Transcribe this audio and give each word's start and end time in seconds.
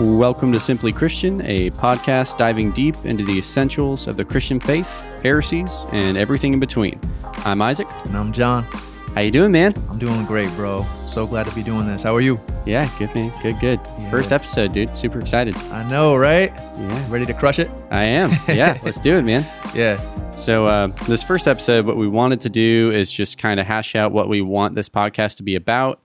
Welcome 0.00 0.50
to 0.52 0.58
Simply 0.58 0.92
Christian, 0.92 1.42
a 1.44 1.70
podcast 1.72 2.38
diving 2.38 2.70
deep 2.70 2.96
into 3.04 3.22
the 3.22 3.36
essentials 3.36 4.08
of 4.08 4.16
the 4.16 4.24
Christian 4.24 4.58
faith, 4.58 4.88
heresies, 5.22 5.84
and 5.92 6.16
everything 6.16 6.54
in 6.54 6.58
between. 6.58 6.98
I'm 7.44 7.60
Isaac. 7.60 7.86
And 8.06 8.16
I'm 8.16 8.32
John. 8.32 8.62
How 9.14 9.20
you 9.20 9.30
doing, 9.30 9.52
man? 9.52 9.74
I'm 9.90 9.98
doing 9.98 10.24
great, 10.24 10.48
bro. 10.52 10.86
So 11.06 11.26
glad 11.26 11.46
to 11.48 11.54
be 11.54 11.62
doing 11.62 11.86
this. 11.86 12.02
How 12.02 12.14
are 12.14 12.22
you? 12.22 12.40
Yeah, 12.64 12.88
good, 12.98 13.14
man. 13.14 13.30
Good, 13.42 13.60
good. 13.60 13.78
Yeah. 13.98 14.10
First 14.10 14.32
episode, 14.32 14.72
dude. 14.72 14.88
Super 14.96 15.18
excited. 15.18 15.54
I 15.70 15.86
know, 15.86 16.16
right? 16.16 16.50
Yeah, 16.78 17.10
Ready 17.10 17.26
to 17.26 17.34
crush 17.34 17.58
it? 17.58 17.70
I 17.90 18.04
am. 18.04 18.30
Yeah, 18.48 18.78
let's 18.84 19.00
do 19.00 19.16
it, 19.18 19.22
man. 19.22 19.44
Yeah. 19.74 19.98
So, 20.30 20.64
uh, 20.64 20.86
this 21.08 21.22
first 21.22 21.46
episode, 21.46 21.84
what 21.84 21.98
we 21.98 22.08
wanted 22.08 22.40
to 22.40 22.48
do 22.48 22.90
is 22.90 23.12
just 23.12 23.36
kind 23.36 23.60
of 23.60 23.66
hash 23.66 23.94
out 23.94 24.12
what 24.12 24.30
we 24.30 24.40
want 24.40 24.74
this 24.74 24.88
podcast 24.88 25.36
to 25.36 25.42
be 25.42 25.56
about, 25.56 26.00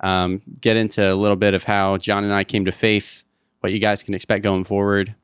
um, 0.00 0.42
get 0.60 0.76
into 0.76 1.02
a 1.02 1.14
little 1.14 1.36
bit 1.36 1.54
of 1.54 1.64
how 1.64 1.96
John 1.96 2.24
and 2.24 2.32
I 2.34 2.44
came 2.44 2.66
to 2.66 2.72
faith, 2.72 3.24
what 3.60 3.72
you 3.72 3.78
guys 3.78 4.02
can 4.02 4.14
expect 4.14 4.42
going 4.42 4.64
forward, 4.64 5.14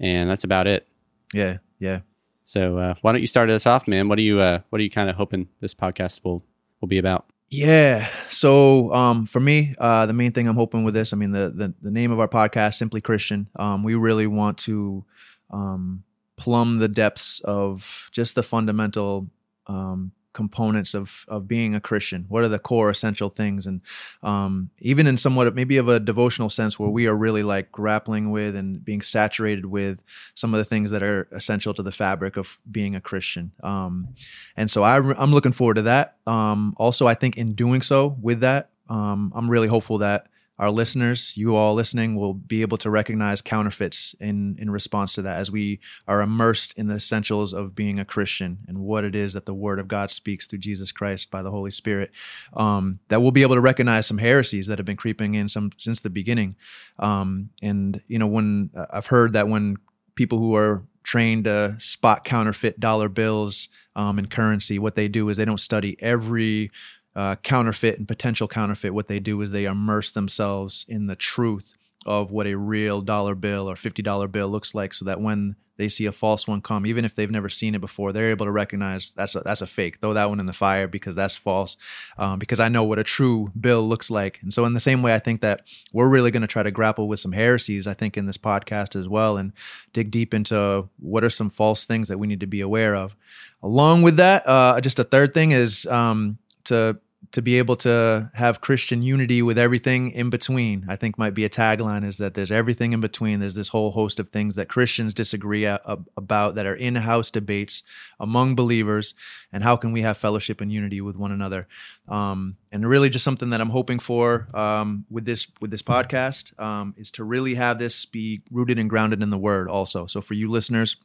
and 0.00 0.28
that's 0.28 0.44
about 0.44 0.66
it. 0.66 0.86
Yeah. 1.32 1.58
Yeah. 1.78 2.00
So, 2.46 2.78
uh, 2.78 2.94
why 3.02 3.12
don't 3.12 3.20
you 3.20 3.26
start 3.26 3.50
us 3.50 3.66
off, 3.66 3.86
man? 3.86 4.08
What 4.08 4.18
are 4.18 4.22
you, 4.22 4.40
uh, 4.40 4.60
what 4.70 4.80
are 4.80 4.84
you 4.84 4.90
kind 4.90 5.10
of 5.10 5.16
hoping 5.16 5.48
this 5.60 5.74
podcast 5.74 6.24
will 6.24 6.42
will 6.80 6.88
be 6.88 6.98
about? 6.98 7.26
Yeah. 7.50 8.08
So 8.30 8.92
um, 8.92 9.26
for 9.26 9.40
me, 9.40 9.74
uh, 9.78 10.06
the 10.06 10.12
main 10.12 10.32
thing 10.32 10.48
I'm 10.48 10.54
hoping 10.54 10.84
with 10.84 10.94
this, 10.94 11.12
I 11.12 11.16
mean, 11.16 11.32
the 11.32 11.50
the, 11.54 11.74
the 11.80 11.90
name 11.90 12.10
of 12.12 12.20
our 12.20 12.28
podcast, 12.28 12.74
Simply 12.74 13.00
Christian. 13.00 13.48
Um, 13.56 13.82
we 13.82 13.94
really 13.94 14.26
want 14.26 14.58
to 14.58 15.04
um, 15.50 16.04
plumb 16.36 16.78
the 16.78 16.88
depths 16.88 17.40
of 17.40 18.08
just 18.12 18.34
the 18.34 18.42
fundamental 18.42 19.28
um, 19.66 20.12
components 20.38 20.94
of 20.94 21.24
of 21.26 21.40
being 21.48 21.74
a 21.74 21.80
Christian. 21.80 22.24
What 22.28 22.44
are 22.44 22.48
the 22.48 22.60
core 22.70 22.90
essential 22.90 23.30
things, 23.30 23.66
and 23.66 23.80
um, 24.22 24.70
even 24.78 25.06
in 25.08 25.16
somewhat 25.16 25.52
maybe 25.54 25.78
of 25.78 25.88
a 25.88 25.98
devotional 25.98 26.48
sense, 26.48 26.78
where 26.78 26.94
we 26.98 27.08
are 27.08 27.16
really 27.16 27.42
like 27.42 27.72
grappling 27.72 28.30
with 28.30 28.54
and 28.54 28.84
being 28.84 29.02
saturated 29.02 29.66
with 29.66 29.98
some 30.34 30.54
of 30.54 30.58
the 30.58 30.64
things 30.64 30.90
that 30.92 31.02
are 31.02 31.26
essential 31.32 31.74
to 31.74 31.82
the 31.82 31.92
fabric 31.92 32.36
of 32.36 32.58
being 32.70 32.94
a 32.94 33.00
Christian. 33.00 33.50
Um, 33.62 34.08
and 34.56 34.70
so 34.70 34.82
I, 34.84 34.96
I'm 34.96 35.32
looking 35.32 35.52
forward 35.52 35.74
to 35.74 35.82
that. 35.82 36.16
Um, 36.26 36.74
also, 36.76 37.08
I 37.08 37.14
think 37.14 37.36
in 37.36 37.54
doing 37.54 37.82
so 37.82 38.16
with 38.22 38.40
that, 38.40 38.70
um, 38.88 39.32
I'm 39.34 39.50
really 39.50 39.68
hopeful 39.68 39.98
that 39.98 40.28
our 40.58 40.70
listeners, 40.70 41.32
you 41.36 41.54
all 41.54 41.74
listening, 41.74 42.16
will 42.16 42.34
be 42.34 42.62
able 42.62 42.78
to 42.78 42.90
recognize 42.90 43.40
counterfeits 43.40 44.14
in 44.20 44.56
in 44.58 44.70
response 44.70 45.14
to 45.14 45.22
that 45.22 45.38
as 45.38 45.50
we 45.50 45.80
are 46.06 46.20
immersed 46.22 46.74
in 46.76 46.86
the 46.86 46.94
essentials 46.94 47.52
of 47.52 47.74
being 47.74 48.00
a 48.00 48.04
Christian 48.04 48.58
and 48.66 48.78
what 48.78 49.04
it 49.04 49.14
is 49.14 49.34
that 49.34 49.46
the 49.46 49.54
Word 49.54 49.78
of 49.78 49.88
God 49.88 50.10
speaks 50.10 50.46
through 50.46 50.58
Jesus 50.58 50.90
Christ 50.90 51.30
by 51.30 51.42
the 51.42 51.50
Holy 51.50 51.70
Spirit. 51.70 52.10
Um, 52.54 52.98
that 53.08 53.22
we'll 53.22 53.30
be 53.30 53.42
able 53.42 53.54
to 53.54 53.60
recognize 53.60 54.06
some 54.06 54.18
heresies 54.18 54.66
that 54.66 54.78
have 54.78 54.86
been 54.86 54.96
creeping 54.96 55.34
in 55.34 55.48
some 55.48 55.70
since 55.78 56.00
the 56.00 56.10
beginning. 56.10 56.56
Um, 56.98 57.50
and 57.62 58.00
you 58.08 58.18
know, 58.18 58.26
when 58.26 58.70
uh, 58.76 58.86
I've 58.90 59.06
heard 59.06 59.34
that 59.34 59.48
when 59.48 59.76
people 60.14 60.38
who 60.38 60.56
are 60.56 60.82
trained 61.04 61.44
to 61.44 61.74
spot 61.78 62.24
counterfeit 62.24 62.78
dollar 62.78 63.08
bills 63.08 63.68
um, 63.96 64.18
and 64.18 64.30
currency, 64.30 64.78
what 64.78 64.94
they 64.94 65.08
do 65.08 65.28
is 65.28 65.36
they 65.36 65.44
don't 65.44 65.60
study 65.60 65.96
every 66.00 66.70
uh, 67.16 67.36
counterfeit 67.36 67.98
and 67.98 68.06
potential 68.06 68.48
counterfeit. 68.48 68.94
What 68.94 69.08
they 69.08 69.20
do 69.20 69.40
is 69.42 69.50
they 69.50 69.64
immerse 69.64 70.10
themselves 70.10 70.86
in 70.88 71.06
the 71.06 71.16
truth 71.16 71.76
of 72.06 72.30
what 72.30 72.46
a 72.46 72.56
real 72.56 73.00
dollar 73.00 73.34
bill 73.34 73.68
or 73.68 73.74
$50 73.74 74.32
bill 74.32 74.48
looks 74.48 74.74
like 74.74 74.94
so 74.94 75.04
that 75.04 75.20
when 75.20 75.56
they 75.78 75.88
see 75.88 76.06
a 76.06 76.12
false 76.12 76.46
one 76.46 76.60
come, 76.60 76.84
even 76.86 77.04
if 77.04 77.14
they've 77.14 77.30
never 77.30 77.48
seen 77.48 77.74
it 77.74 77.80
before, 77.80 78.12
they're 78.12 78.30
able 78.30 78.46
to 78.46 78.52
recognize 78.52 79.10
that's 79.10 79.36
a, 79.36 79.40
that's 79.40 79.62
a 79.62 79.66
fake. 79.66 80.00
Throw 80.00 80.12
that 80.12 80.28
one 80.28 80.40
in 80.40 80.46
the 80.46 80.52
fire 80.52 80.88
because 80.88 81.14
that's 81.14 81.36
false. 81.36 81.76
Um, 82.18 82.38
because 82.38 82.60
I 82.60 82.68
know 82.68 82.82
what 82.82 82.98
a 82.98 83.04
true 83.04 83.52
bill 83.58 83.88
looks 83.88 84.10
like. 84.10 84.40
And 84.42 84.52
so, 84.52 84.64
in 84.64 84.74
the 84.74 84.80
same 84.80 85.02
way, 85.02 85.14
I 85.14 85.20
think 85.20 85.40
that 85.40 85.62
we're 85.92 86.08
really 86.08 86.32
going 86.32 86.42
to 86.42 86.48
try 86.48 86.64
to 86.64 86.72
grapple 86.72 87.06
with 87.06 87.20
some 87.20 87.32
heresies, 87.32 87.86
I 87.86 87.94
think, 87.94 88.16
in 88.16 88.26
this 88.26 88.36
podcast 88.36 88.98
as 88.98 89.08
well, 89.08 89.36
and 89.36 89.52
dig 89.92 90.10
deep 90.10 90.34
into 90.34 90.88
what 90.98 91.22
are 91.22 91.30
some 91.30 91.48
false 91.48 91.84
things 91.84 92.08
that 92.08 92.18
we 92.18 92.26
need 92.26 92.40
to 92.40 92.46
be 92.46 92.60
aware 92.60 92.96
of. 92.96 93.14
Along 93.62 94.02
with 94.02 94.16
that, 94.16 94.48
uh, 94.48 94.80
just 94.80 94.98
a 94.98 95.04
third 95.04 95.32
thing 95.32 95.52
is 95.52 95.86
um, 95.86 96.38
to 96.64 96.98
to 97.32 97.42
be 97.42 97.58
able 97.58 97.76
to 97.76 98.30
have 98.34 98.60
Christian 98.60 99.02
unity 99.02 99.42
with 99.42 99.58
everything 99.58 100.12
in 100.12 100.30
between. 100.30 100.86
I 100.88 100.96
think 100.96 101.18
might 101.18 101.34
be 101.34 101.44
a 101.44 101.50
tagline 101.50 102.06
is 102.06 102.16
that 102.18 102.34
there's 102.34 102.52
everything 102.52 102.92
in 102.92 103.00
between. 103.00 103.40
There's 103.40 103.54
this 103.54 103.68
whole 103.68 103.90
host 103.90 104.18
of 104.18 104.30
things 104.30 104.54
that 104.54 104.68
Christians 104.68 105.14
disagree 105.14 105.64
a, 105.64 105.80
about 106.16 106.54
that 106.54 106.64
are 106.64 106.74
in-house 106.74 107.30
debates 107.30 107.82
among 108.20 108.54
believers, 108.54 109.14
and 109.52 109.62
how 109.62 109.76
can 109.76 109.92
we 109.92 110.02
have 110.02 110.16
fellowship 110.16 110.60
and 110.60 110.72
unity 110.72 111.00
with 111.00 111.16
one 111.16 111.32
another? 111.32 111.66
Um, 112.08 112.56
and 112.72 112.88
really, 112.88 113.10
just 113.10 113.24
something 113.24 113.50
that 113.50 113.60
I'm 113.60 113.70
hoping 113.70 113.98
for 113.98 114.48
um, 114.54 115.04
with 115.10 115.24
this 115.24 115.48
with 115.60 115.70
this 115.70 115.82
podcast 115.82 116.58
um, 116.60 116.94
is 116.96 117.10
to 117.12 117.24
really 117.24 117.54
have 117.54 117.78
this 117.78 118.06
be 118.06 118.42
rooted 118.50 118.78
and 118.78 118.88
grounded 118.88 119.22
in 119.22 119.30
the 119.30 119.38
Word. 119.38 119.68
Also, 119.68 120.06
so 120.06 120.20
for 120.20 120.34
you 120.34 120.50
listeners 120.50 120.96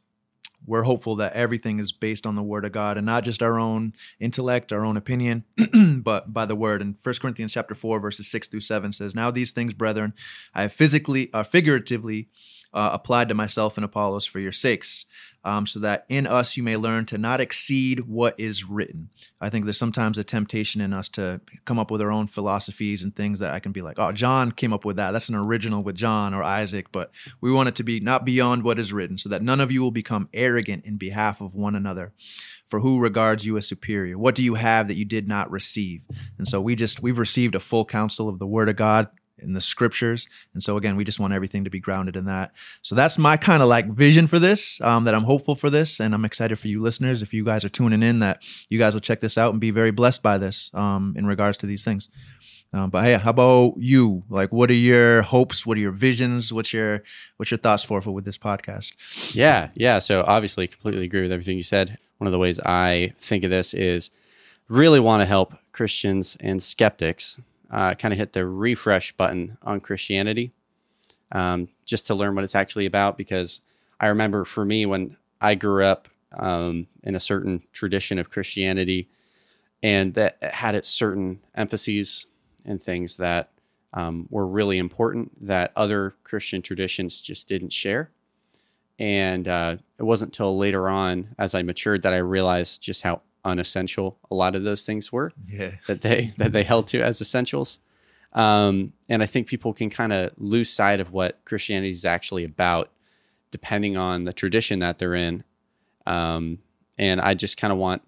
we're 0.66 0.82
hopeful 0.82 1.16
that 1.16 1.32
everything 1.34 1.78
is 1.78 1.92
based 1.92 2.26
on 2.26 2.34
the 2.34 2.42
word 2.42 2.64
of 2.64 2.72
God 2.72 2.96
and 2.96 3.04
not 3.06 3.24
just 3.24 3.42
our 3.42 3.58
own 3.58 3.94
intellect, 4.18 4.72
our 4.72 4.84
own 4.84 4.96
opinion, 4.96 5.44
but 6.02 6.32
by 6.32 6.46
the 6.46 6.56
word. 6.56 6.80
And 6.80 6.96
1 7.02 7.14
Corinthians 7.20 7.52
chapter 7.52 7.74
4 7.74 8.00
verses 8.00 8.28
6 8.28 8.48
through 8.48 8.60
7 8.60 8.92
says, 8.92 9.14
"Now 9.14 9.30
these 9.30 9.50
things, 9.50 9.74
brethren, 9.74 10.14
I 10.54 10.62
have 10.62 10.72
physically 10.72 11.30
uh, 11.32 11.42
figuratively 11.42 12.28
uh, 12.74 12.90
applied 12.92 13.28
to 13.28 13.34
myself 13.34 13.78
and 13.78 13.84
Apollos 13.84 14.26
for 14.26 14.40
your 14.40 14.52
sakes, 14.52 15.06
um, 15.44 15.66
so 15.66 15.78
that 15.80 16.06
in 16.08 16.26
us 16.26 16.56
you 16.56 16.62
may 16.62 16.76
learn 16.76 17.04
to 17.06 17.18
not 17.18 17.40
exceed 17.40 18.00
what 18.00 18.38
is 18.38 18.64
written. 18.64 19.10
I 19.40 19.50
think 19.50 19.64
there's 19.64 19.78
sometimes 19.78 20.16
a 20.16 20.24
temptation 20.24 20.80
in 20.80 20.92
us 20.92 21.08
to 21.10 21.40
come 21.64 21.78
up 21.78 21.90
with 21.90 22.00
our 22.00 22.10
own 22.10 22.26
philosophies 22.26 23.02
and 23.02 23.14
things 23.14 23.38
that 23.40 23.52
I 23.52 23.60
can 23.60 23.72
be 23.72 23.82
like, 23.82 23.98
oh, 23.98 24.12
John 24.12 24.52
came 24.52 24.72
up 24.72 24.84
with 24.84 24.96
that. 24.96 25.10
That's 25.10 25.28
an 25.28 25.34
original 25.34 25.82
with 25.82 25.96
John 25.96 26.32
or 26.32 26.42
Isaac, 26.42 26.90
but 26.92 27.10
we 27.40 27.52
want 27.52 27.68
it 27.68 27.74
to 27.76 27.82
be 27.82 28.00
not 28.00 28.24
beyond 28.24 28.62
what 28.62 28.78
is 28.78 28.92
written, 28.92 29.18
so 29.18 29.28
that 29.28 29.42
none 29.42 29.60
of 29.60 29.70
you 29.70 29.82
will 29.82 29.90
become 29.90 30.28
arrogant 30.32 30.84
in 30.86 30.96
behalf 30.96 31.40
of 31.40 31.54
one 31.54 31.74
another. 31.74 32.12
For 32.66 32.80
who 32.80 32.98
regards 32.98 33.44
you 33.44 33.56
as 33.56 33.68
superior? 33.68 34.18
What 34.18 34.34
do 34.34 34.42
you 34.42 34.54
have 34.54 34.88
that 34.88 34.96
you 34.96 35.04
did 35.04 35.28
not 35.28 35.50
receive? 35.50 36.00
And 36.38 36.48
so 36.48 36.60
we 36.60 36.74
just 36.74 37.02
we've 37.02 37.18
received 37.18 37.54
a 37.54 37.60
full 37.60 37.84
counsel 37.84 38.28
of 38.28 38.38
the 38.38 38.46
Word 38.46 38.68
of 38.68 38.76
God 38.76 39.08
in 39.44 39.52
the 39.52 39.60
scriptures. 39.60 40.26
And 40.54 40.62
so 40.62 40.76
again, 40.76 40.96
we 40.96 41.04
just 41.04 41.20
want 41.20 41.32
everything 41.32 41.64
to 41.64 41.70
be 41.70 41.80
grounded 41.80 42.16
in 42.16 42.24
that. 42.24 42.52
So 42.82 42.94
that's 42.94 43.18
my 43.18 43.36
kind 43.36 43.62
of 43.62 43.68
like 43.68 43.88
vision 43.88 44.26
for 44.26 44.38
this, 44.38 44.80
um, 44.80 45.04
that 45.04 45.14
I'm 45.14 45.24
hopeful 45.24 45.54
for 45.54 45.70
this. 45.70 46.00
And 46.00 46.14
I'm 46.14 46.24
excited 46.24 46.58
for 46.58 46.68
you 46.68 46.82
listeners. 46.82 47.22
If 47.22 47.32
you 47.32 47.44
guys 47.44 47.64
are 47.64 47.68
tuning 47.68 48.02
in, 48.02 48.20
that 48.20 48.42
you 48.68 48.78
guys 48.78 48.94
will 48.94 49.00
check 49.00 49.20
this 49.20 49.38
out 49.38 49.52
and 49.52 49.60
be 49.60 49.70
very 49.70 49.90
blessed 49.90 50.22
by 50.22 50.38
this 50.38 50.70
um, 50.74 51.14
in 51.16 51.26
regards 51.26 51.58
to 51.58 51.66
these 51.66 51.84
things. 51.84 52.08
Um, 52.72 52.90
but 52.90 53.04
hey, 53.04 53.14
how 53.14 53.30
about 53.30 53.74
you? 53.78 54.24
Like, 54.28 54.52
what 54.52 54.68
are 54.68 54.74
your 54.74 55.22
hopes? 55.22 55.64
What 55.64 55.78
are 55.78 55.80
your 55.80 55.92
visions? 55.92 56.52
What's 56.52 56.72
your 56.72 57.04
what's 57.36 57.52
your 57.52 57.58
thoughts 57.58 57.84
for, 57.84 58.02
for 58.02 58.10
with 58.10 58.24
this 58.24 58.36
podcast? 58.36 58.94
Yeah, 59.32 59.68
yeah. 59.74 60.00
So 60.00 60.24
obviously, 60.26 60.66
completely 60.66 61.04
agree 61.04 61.22
with 61.22 61.30
everything 61.30 61.56
you 61.56 61.62
said. 61.62 61.98
One 62.18 62.26
of 62.26 62.32
the 62.32 62.38
ways 62.38 62.58
I 62.58 63.12
think 63.20 63.44
of 63.44 63.50
this 63.50 63.74
is 63.74 64.10
really 64.68 64.98
want 64.98 65.20
to 65.20 65.26
help 65.26 65.54
Christians 65.72 66.36
and 66.40 66.60
skeptics 66.60 67.38
uh, 67.70 67.94
kind 67.94 68.12
of 68.12 68.18
hit 68.18 68.32
the 68.32 68.46
refresh 68.46 69.12
button 69.16 69.56
on 69.62 69.80
Christianity 69.80 70.52
um, 71.32 71.68
just 71.84 72.06
to 72.06 72.14
learn 72.14 72.34
what 72.34 72.44
it's 72.44 72.54
actually 72.54 72.86
about. 72.86 73.16
Because 73.16 73.60
I 74.00 74.06
remember 74.06 74.44
for 74.44 74.64
me, 74.64 74.86
when 74.86 75.16
I 75.40 75.54
grew 75.54 75.84
up 75.84 76.08
um, 76.36 76.86
in 77.02 77.14
a 77.14 77.20
certain 77.20 77.62
tradition 77.72 78.18
of 78.18 78.30
Christianity 78.30 79.08
and 79.82 80.14
that 80.14 80.38
had 80.42 80.74
its 80.74 80.88
certain 80.88 81.40
emphases 81.54 82.26
and 82.64 82.82
things 82.82 83.18
that 83.18 83.50
um, 83.92 84.26
were 84.30 84.46
really 84.46 84.78
important 84.78 85.46
that 85.46 85.72
other 85.76 86.14
Christian 86.24 86.62
traditions 86.62 87.22
just 87.22 87.48
didn't 87.48 87.72
share. 87.72 88.10
And 88.98 89.46
uh, 89.46 89.76
it 89.98 90.02
wasn't 90.02 90.30
until 90.30 90.56
later 90.56 90.88
on, 90.88 91.34
as 91.38 91.54
I 91.54 91.62
matured, 91.62 92.02
that 92.02 92.12
I 92.12 92.18
realized 92.18 92.82
just 92.82 93.02
how 93.02 93.22
unessential 93.44 94.18
a 94.30 94.34
lot 94.34 94.54
of 94.56 94.64
those 94.64 94.84
things 94.84 95.12
were 95.12 95.32
Yeah. 95.48 95.72
that 95.86 96.00
they 96.00 96.32
that 96.38 96.52
they 96.52 96.62
held 96.64 96.86
to 96.88 97.02
as 97.02 97.20
essentials. 97.20 97.78
Um, 98.32 98.92
and 99.08 99.22
I 99.22 99.26
think 99.26 99.46
people 99.46 99.72
can 99.72 99.90
kind 99.90 100.12
of 100.12 100.32
lose 100.38 100.68
sight 100.70 100.98
of 101.00 101.12
what 101.12 101.38
Christianity 101.44 101.90
is 101.90 102.04
actually 102.04 102.42
about, 102.42 102.90
depending 103.52 103.96
on 103.96 104.24
the 104.24 104.32
tradition 104.32 104.80
that 104.80 104.98
they're 104.98 105.14
in. 105.14 105.44
Um, 106.06 106.58
and 106.98 107.20
I 107.20 107.34
just 107.34 107.56
kind 107.56 107.72
of 107.72 107.78
want 107.78 108.02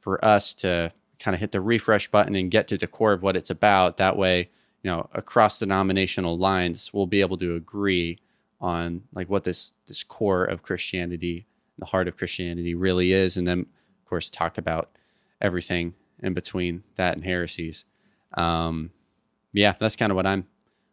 for 0.00 0.22
us 0.24 0.52
to 0.54 0.92
kind 1.20 1.34
of 1.36 1.40
hit 1.40 1.52
the 1.52 1.60
refresh 1.60 2.08
button 2.10 2.34
and 2.34 2.50
get 2.50 2.66
to 2.68 2.76
the 2.76 2.88
core 2.88 3.12
of 3.12 3.22
what 3.22 3.36
it's 3.36 3.50
about. 3.50 3.98
That 3.98 4.16
way, 4.16 4.50
you 4.82 4.90
know, 4.90 5.08
across 5.12 5.60
denominational 5.60 6.36
lines, 6.36 6.90
we'll 6.92 7.06
be 7.06 7.20
able 7.20 7.38
to 7.38 7.54
agree 7.54 8.18
on 8.60 9.02
like 9.14 9.28
what 9.30 9.44
this 9.44 9.74
this 9.86 10.02
core 10.02 10.44
of 10.44 10.62
Christianity, 10.62 11.46
the 11.78 11.84
heart 11.86 12.08
of 12.08 12.16
Christianity, 12.16 12.74
really 12.74 13.12
is, 13.12 13.36
and 13.36 13.46
then 13.46 13.66
course 14.12 14.28
talk 14.28 14.58
about 14.58 14.90
everything 15.40 15.94
in 16.22 16.34
between 16.34 16.82
that 16.96 17.16
and 17.16 17.24
heresies. 17.24 17.86
Um, 18.34 18.90
yeah, 19.54 19.72
that's 19.80 19.96
kind 19.96 20.12
of 20.12 20.16
what 20.16 20.26
I'm 20.26 20.46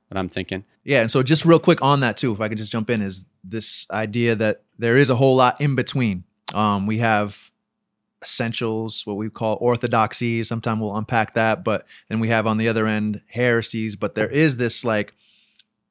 what 0.08 0.18
I'm 0.18 0.30
thinking. 0.30 0.64
Yeah, 0.86 1.02
and 1.02 1.12
so 1.12 1.22
just 1.22 1.44
real 1.44 1.60
quick 1.60 1.82
on 1.82 2.00
that 2.00 2.16
too, 2.16 2.32
if 2.32 2.40
I 2.40 2.48
could 2.48 2.58
just 2.58 2.72
jump 2.72 2.90
in, 2.90 3.02
is 3.02 3.26
this 3.44 3.86
idea 3.92 4.36
that 4.36 4.62
there 4.78 4.96
is 4.96 5.10
a 5.10 5.16
whole 5.16 5.36
lot 5.36 5.60
in 5.60 5.76
between. 5.76 6.24
Um, 6.54 6.88
we 6.88 7.00
have 7.00 7.52
essentials, 8.22 9.06
what 9.06 9.18
we 9.18 9.30
call 9.30 9.58
orthodoxies. 9.60 10.48
Sometimes 10.48 10.80
we'll 10.80 10.96
unpack 10.96 11.34
that, 11.34 11.66
but 11.66 11.86
then 12.08 12.22
we 12.22 12.30
have 12.30 12.48
on 12.48 12.58
the 12.58 12.70
other 12.70 12.88
end 12.88 13.22
heresies. 13.28 13.98
But 13.98 14.16
there 14.16 14.30
is 14.30 14.56
this 14.56 14.86
like 14.86 15.14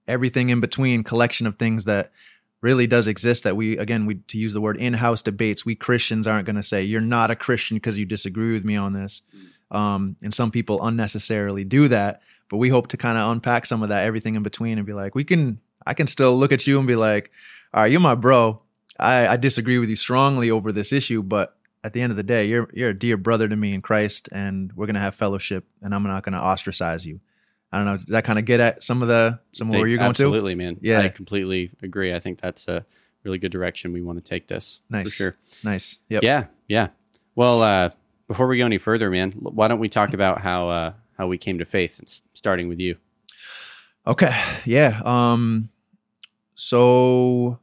everything 0.08 0.48
in 0.48 0.60
between 0.60 1.04
collection 1.04 1.46
of 1.46 1.56
things 1.56 1.84
that 1.84 2.10
really 2.60 2.87
does 2.87 3.06
exist 3.06 3.44
that 3.44 3.56
we 3.56 3.76
again 3.78 4.06
we 4.06 4.16
to 4.26 4.38
use 4.38 4.52
the 4.52 4.60
word 4.60 4.76
in-house 4.76 5.22
debates 5.22 5.64
we 5.64 5.75
christians 5.75 6.26
aren't 6.26 6.46
going 6.46 6.56
to 6.56 6.62
say 6.62 6.82
you're 6.82 7.00
not 7.00 7.31
a 7.31 7.37
christian 7.37 7.76
because 7.76 7.99
you 7.99 8.05
disagree 8.05 8.52
with 8.52 8.64
me 8.64 8.76
on 8.76 8.93
this. 8.93 9.22
Um, 9.70 10.16
and 10.22 10.32
some 10.32 10.50
people 10.50 10.84
unnecessarily 10.84 11.64
do 11.64 11.88
that 11.88 12.22
but 12.50 12.56
we 12.56 12.70
hope 12.70 12.88
to 12.88 12.96
kind 12.96 13.19
of 13.19 13.31
unpack 13.31 13.66
some 13.66 13.82
of 13.82 13.90
that 13.90 14.06
everything 14.06 14.34
in 14.34 14.43
between 14.43 14.78
and 14.78 14.87
be 14.87 14.94
like 14.94 15.14
we 15.14 15.25
can 15.25 15.60
i 15.87 15.93
can 15.93 16.06
still 16.06 16.34
look 16.37 16.52
at 16.52 16.66
you 16.66 16.78
and 16.78 16.88
be 16.88 16.96
like 16.96 17.31
all 17.75 17.82
right 17.82 17.90
you're 17.90 18.00
my 18.00 18.14
bro. 18.14 18.62
I, 18.99 19.28
I 19.28 19.37
disagree 19.37 19.78
with 19.78 19.90
you 19.90 19.96
strongly 19.96 20.50
over 20.50 20.72
this 20.72 20.93
issue 20.93 21.22
but 21.22 21.54
at 21.84 21.93
the 21.93 22.00
end 22.00 22.11
of 22.11 22.16
the 22.16 22.22
day 22.22 22.46
you're 22.46 22.69
you're 22.72 22.90
a 22.90 22.99
dear 22.99 23.19
brother 23.19 23.46
to 23.46 23.56
me 23.56 23.75
in 23.75 23.82
christ 23.82 24.31
and 24.32 24.72
we're 24.72 24.87
going 24.87 24.94
to 24.94 25.00
have 25.00 25.14
fellowship 25.14 25.66
and 25.82 25.94
i'm 25.94 26.02
not 26.02 26.22
going 26.22 26.32
to 26.32 26.38
ostracize 26.38 27.04
you 27.04 27.20
I 27.72 27.76
don't 27.76 27.86
know. 27.86 27.96
Does 27.98 28.06
that 28.06 28.24
kind 28.24 28.38
of 28.38 28.44
get 28.44 28.60
at 28.60 28.82
some 28.82 29.02
of 29.02 29.08
the 29.08 29.38
some 29.52 29.68
of 29.68 29.74
where 29.74 29.86
you're 29.86 29.98
going 29.98 30.10
absolutely, 30.10 30.54
to? 30.54 30.62
Absolutely, 30.62 30.64
man. 30.64 30.78
Yeah, 30.80 31.06
I 31.06 31.08
completely 31.08 31.70
agree. 31.82 32.14
I 32.14 32.20
think 32.20 32.40
that's 32.40 32.66
a 32.66 32.86
really 33.24 33.38
good 33.38 33.52
direction 33.52 33.92
we 33.92 34.02
want 34.02 34.22
to 34.24 34.28
take 34.28 34.48
this. 34.48 34.80
Nice, 34.88 35.06
for 35.06 35.10
sure. 35.10 35.36
Nice. 35.62 35.98
Yep. 36.08 36.22
Yeah, 36.22 36.46
yeah. 36.66 36.88
Well, 37.34 37.62
uh, 37.62 37.90
before 38.26 38.46
we 38.46 38.58
go 38.58 38.66
any 38.66 38.78
further, 38.78 39.10
man, 39.10 39.32
why 39.32 39.68
don't 39.68 39.80
we 39.80 39.88
talk 39.88 40.14
about 40.14 40.40
how 40.40 40.68
uh, 40.68 40.92
how 41.18 41.26
we 41.26 41.36
came 41.36 41.58
to 41.58 41.64
faith, 41.64 41.98
and 41.98 42.08
starting 42.34 42.68
with 42.68 42.80
you. 42.80 42.96
Okay. 44.06 44.34
Yeah. 44.64 45.02
Um. 45.04 45.68
So 46.54 47.58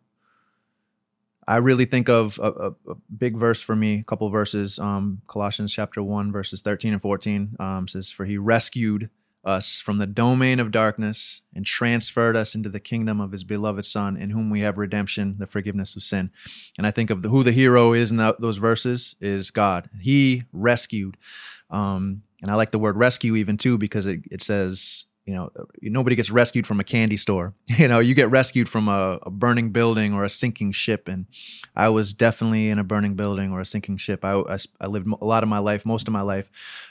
I 1.48 1.58
really 1.58 1.86
think 1.86 2.10
of 2.10 2.40
a, 2.40 2.52
a, 2.52 2.92
a, 2.92 2.96
big 3.16 3.38
verse 3.38 3.62
for 3.62 3.76
me, 3.76 4.00
a 4.00 4.04
couple 4.04 4.30
verses. 4.30 4.80
Um, 4.80 5.22
Colossians 5.28 5.74
chapter 5.74 6.02
one, 6.02 6.32
verses 6.32 6.62
thirteen 6.62 6.94
and 6.94 7.02
fourteen 7.02 7.56
um, 7.60 7.88
says, 7.88 8.12
"For 8.12 8.26
he 8.26 8.38
rescued." 8.38 9.10
Us 9.46 9.80
from 9.80 10.00
the 10.00 10.08
domain 10.08 10.60
of 10.60 10.72
darkness 10.72 11.42
and 11.54 11.66
transferred 11.66 12.36
us 12.36 12.56
into 12.56 12.70
the 12.70 12.80
kingdom 12.80 13.22
of 13.22 13.32
his 13.32 13.44
beloved 13.44 13.86
son 13.86 14.18
in 14.18 14.32
whom 14.32 14.50
we 14.50 14.62
have 14.62 14.78
redemption 14.78 15.36
the 15.38 15.48
forgiveness 15.48 15.96
of 15.96 16.04
sin. 16.04 16.32
And 16.78 16.88
i 16.88 16.92
think 16.92 17.10
of 17.10 17.22
the, 17.22 17.30
who 17.30 17.44
the 17.44 17.52
hero 17.52 17.94
is 17.94 18.12
in 18.12 18.18
that, 18.18 18.42
those 18.42 18.58
verses 18.58 19.16
is 19.22 19.52
god. 19.52 19.90
He 20.02 20.44
rescued 20.52 21.18
um, 21.70 22.24
and 22.42 22.52
i 22.52 22.56
like 22.56 22.72
the 22.72 22.80
word 22.80 22.98
rescue 22.98 23.36
even 23.36 23.58
too 23.58 23.78
because 23.78 24.06
it, 24.06 24.22
it 24.32 24.42
says 24.42 25.06
you 25.26 25.34
know 25.34 25.52
nobody 25.82 26.16
gets 26.16 26.30
rescued 26.30 26.68
from 26.68 26.80
a 26.80 26.84
candy 26.84 27.18
store. 27.18 27.54
You 27.78 27.88
know 27.88 28.00
you 28.00 28.14
get 28.14 28.30
rescued 28.30 28.70
from 28.70 28.88
a, 28.88 29.20
a, 29.24 29.30
burning 29.30 29.72
building 29.72 30.14
or 30.14 30.24
a 30.24 30.30
sinking 30.30 30.72
ship. 30.72 31.08
And 31.08 31.26
i 31.76 31.90
was 31.90 32.14
definitely 32.14 32.70
in 32.70 32.80
a 32.80 32.84
burning 32.84 33.16
building 33.16 33.52
or 33.52 33.60
a 33.60 33.66
sinking 33.66 33.98
ship. 33.98 34.24
I, 34.24 34.34
I, 34.34 34.58
I 34.80 34.88
lived 34.88 35.08
a 35.08 35.26
lot 35.26 35.44
of 35.44 35.50
my 35.50 35.60
life 35.60 35.86
most 35.86 36.08
of 36.08 36.14
my 36.14 36.22
life 36.22 36.50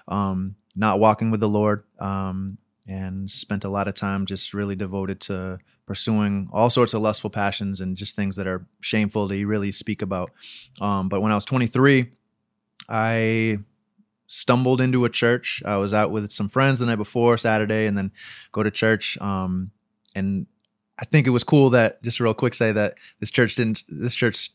um, 0.09 0.57
not 0.75 0.99
walking 0.99 1.31
with 1.31 1.41
the 1.41 1.49
Lord, 1.49 1.85
um, 1.99 2.59
and 2.87 3.31
spent 3.31 3.65
a 3.65 3.69
lot 3.69 3.88
of 3.88 3.94
time 3.94 4.26
just 4.26 4.53
really 4.53 4.76
devoted 4.76 5.21
to 5.23 5.59
pursuing 5.87 6.49
all 6.53 6.71
sorts 6.71 6.94
of 6.94 7.03
lustful 7.03 7.31
passions 7.31 7.81
and 7.81 7.97
just 7.97 8.17
things 8.17 8.37
that 8.37 8.47
are 8.47 8.67
shameful 8.81 9.29
to 9.29 9.44
really 9.47 9.73
speak 9.73 10.03
about. 10.03 10.31
Um, 10.81 11.09
but 11.09 11.21
when 11.21 11.32
I 11.32 11.35
was 11.35 11.44
23, 11.44 12.11
I 12.88 13.59
stumbled 14.26 14.81
into 14.81 15.05
a 15.05 15.11
church. 15.11 15.62
I 15.65 15.76
was 15.76 15.94
out 15.94 16.11
with 16.11 16.31
some 16.32 16.49
friends 16.49 16.81
the 16.81 16.87
night 16.87 16.97
before 16.97 17.38
Saturday, 17.38 17.87
and 17.87 17.97
then 17.97 18.12
go 18.53 18.62
to 18.62 18.71
church. 18.71 19.19
Um, 19.21 19.71
and 20.15 20.47
I 20.99 21.05
think 21.05 21.26
it 21.26 21.31
was 21.31 21.44
cool 21.44 21.71
that 21.71 22.03
just 22.03 22.21
real 22.21 22.35
quick 22.35 22.55
say 22.55 22.73
that 22.73 22.94
this 23.21 23.31
church 23.31 23.55
didn't. 23.55 23.85
This 23.88 24.15
church 24.15 24.50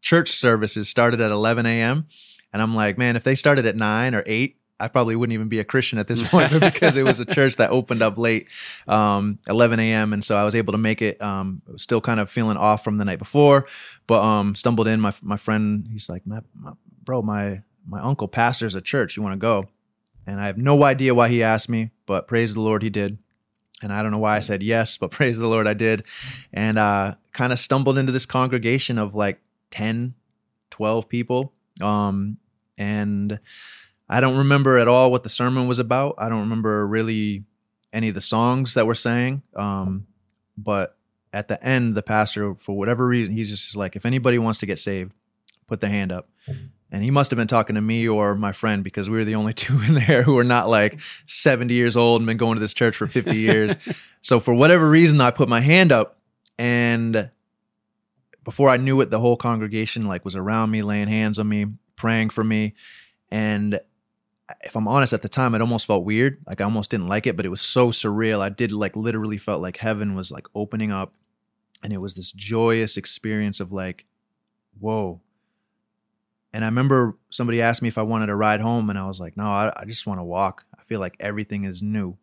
church 0.00 0.30
services 0.30 0.88
started 0.88 1.20
at 1.20 1.30
11 1.30 1.66
a.m. 1.66 2.06
And 2.52 2.62
I'm 2.62 2.74
like, 2.74 2.96
man, 2.96 3.16
if 3.16 3.24
they 3.24 3.34
started 3.34 3.66
at 3.66 3.76
nine 3.76 4.14
or 4.14 4.22
eight, 4.26 4.56
I 4.78 4.88
probably 4.88 5.16
wouldn't 5.16 5.32
even 5.34 5.48
be 5.48 5.58
a 5.58 5.64
Christian 5.64 5.98
at 5.98 6.06
this 6.06 6.22
point 6.28 6.52
because 6.60 6.96
it 6.96 7.04
was 7.04 7.18
a 7.18 7.24
church 7.24 7.56
that 7.56 7.70
opened 7.70 8.02
up 8.02 8.18
late, 8.18 8.48
um, 8.86 9.38
11 9.48 9.80
a.m. 9.80 10.12
And 10.12 10.22
so 10.22 10.36
I 10.36 10.44
was 10.44 10.54
able 10.54 10.72
to 10.72 10.78
make 10.78 11.00
it. 11.02 11.20
Um, 11.22 11.62
still 11.76 12.00
kind 12.00 12.20
of 12.20 12.30
feeling 12.30 12.56
off 12.56 12.84
from 12.84 12.98
the 12.98 13.04
night 13.04 13.18
before, 13.18 13.66
but 14.06 14.22
um, 14.22 14.54
stumbled 14.54 14.88
in. 14.88 15.00
My 15.00 15.14
my 15.22 15.36
friend, 15.36 15.88
he's 15.90 16.08
like, 16.08 16.26
my, 16.26 16.40
my, 16.54 16.72
bro, 17.04 17.22
my 17.22 17.62
my 17.86 18.00
uncle 18.00 18.28
pastors 18.28 18.74
a 18.74 18.80
church. 18.80 19.16
You 19.16 19.22
want 19.22 19.34
to 19.34 19.38
go? 19.38 19.68
And 20.26 20.40
I 20.40 20.46
have 20.46 20.58
no 20.58 20.82
idea 20.82 21.14
why 21.14 21.28
he 21.28 21.42
asked 21.42 21.68
me, 21.68 21.90
but 22.04 22.26
praise 22.26 22.54
the 22.54 22.60
Lord, 22.60 22.82
he 22.82 22.90
did. 22.90 23.18
And 23.82 23.92
I 23.92 24.02
don't 24.02 24.10
know 24.10 24.18
why 24.18 24.36
I 24.36 24.40
said 24.40 24.62
yes, 24.62 24.96
but 24.96 25.10
praise 25.12 25.38
the 25.38 25.46
Lord, 25.46 25.66
I 25.66 25.74
did. 25.74 26.02
And 26.52 26.78
uh, 26.78 27.14
kind 27.32 27.52
of 27.52 27.58
stumbled 27.58 27.98
into 27.98 28.12
this 28.12 28.26
congregation 28.26 28.98
of 28.98 29.14
like 29.14 29.40
10, 29.70 30.14
12 30.70 31.08
people. 31.08 31.52
Um, 31.80 32.38
and 32.76 33.38
I 34.08 34.20
don't 34.20 34.38
remember 34.38 34.78
at 34.78 34.88
all 34.88 35.10
what 35.10 35.22
the 35.22 35.28
sermon 35.28 35.66
was 35.66 35.78
about. 35.78 36.14
I 36.18 36.28
don't 36.28 36.40
remember 36.40 36.86
really 36.86 37.44
any 37.92 38.08
of 38.08 38.14
the 38.14 38.20
songs 38.20 38.74
that 38.74 38.86
were 38.86 38.94
sang. 38.94 39.42
Um, 39.54 40.06
but 40.56 40.96
at 41.32 41.48
the 41.48 41.62
end, 41.62 41.94
the 41.94 42.02
pastor, 42.02 42.54
for 42.56 42.76
whatever 42.76 43.06
reason, 43.06 43.34
he's 43.34 43.50
just 43.50 43.76
like, 43.76 43.96
if 43.96 44.06
anybody 44.06 44.38
wants 44.38 44.60
to 44.60 44.66
get 44.66 44.78
saved, 44.78 45.12
put 45.66 45.80
their 45.80 45.90
hand 45.90 46.12
up. 46.12 46.28
And 46.92 47.02
he 47.02 47.10
must 47.10 47.30
have 47.32 47.36
been 47.36 47.48
talking 47.48 47.74
to 47.74 47.80
me 47.80 48.06
or 48.06 48.36
my 48.36 48.52
friend 48.52 48.84
because 48.84 49.10
we 49.10 49.16
were 49.16 49.24
the 49.24 49.34
only 49.34 49.52
two 49.54 49.80
in 49.82 49.94
there 49.94 50.22
who 50.22 50.34
were 50.34 50.44
not 50.44 50.68
like 50.68 51.00
70 51.26 51.74
years 51.74 51.96
old 51.96 52.20
and 52.20 52.26
been 52.26 52.36
going 52.36 52.54
to 52.54 52.60
this 52.60 52.74
church 52.74 52.96
for 52.96 53.06
50 53.06 53.36
years. 53.36 53.74
so 54.22 54.40
for 54.40 54.54
whatever 54.54 54.88
reason, 54.88 55.20
I 55.20 55.30
put 55.30 55.48
my 55.48 55.60
hand 55.60 55.90
up 55.90 56.18
and 56.58 57.30
before 58.44 58.70
I 58.70 58.76
knew 58.76 59.00
it, 59.00 59.10
the 59.10 59.18
whole 59.18 59.36
congregation 59.36 60.06
like 60.06 60.24
was 60.24 60.36
around 60.36 60.70
me, 60.70 60.82
laying 60.82 61.08
hands 61.08 61.38
on 61.40 61.48
me, 61.48 61.66
praying 61.96 62.30
for 62.30 62.44
me. 62.44 62.74
And 63.28 63.80
if 64.62 64.76
I'm 64.76 64.88
honest, 64.88 65.12
at 65.12 65.22
the 65.22 65.28
time 65.28 65.54
it 65.54 65.60
almost 65.60 65.86
felt 65.86 66.04
weird. 66.04 66.38
Like 66.46 66.60
I 66.60 66.64
almost 66.64 66.90
didn't 66.90 67.08
like 67.08 67.26
it, 67.26 67.36
but 67.36 67.46
it 67.46 67.50
was 67.50 67.60
so 67.60 67.90
surreal. 67.90 68.40
I 68.40 68.48
did 68.48 68.72
like 68.72 68.96
literally 68.96 69.38
felt 69.38 69.62
like 69.62 69.78
heaven 69.78 70.14
was 70.14 70.30
like 70.30 70.46
opening 70.54 70.92
up, 70.92 71.14
and 71.82 71.92
it 71.92 71.98
was 71.98 72.14
this 72.14 72.32
joyous 72.32 72.96
experience 72.96 73.60
of 73.60 73.72
like, 73.72 74.04
whoa. 74.78 75.20
And 76.52 76.64
I 76.64 76.68
remember 76.68 77.18
somebody 77.30 77.60
asked 77.60 77.82
me 77.82 77.88
if 77.88 77.98
I 77.98 78.02
wanted 78.02 78.26
to 78.26 78.36
ride 78.36 78.60
home, 78.60 78.88
and 78.88 78.98
I 78.98 79.06
was 79.06 79.20
like, 79.20 79.36
no, 79.36 79.44
I, 79.44 79.72
I 79.76 79.84
just 79.84 80.06
want 80.06 80.20
to 80.20 80.24
walk. 80.24 80.64
I 80.78 80.82
feel 80.84 81.00
like 81.00 81.16
everything 81.20 81.64
is 81.64 81.82
new. 81.82 82.16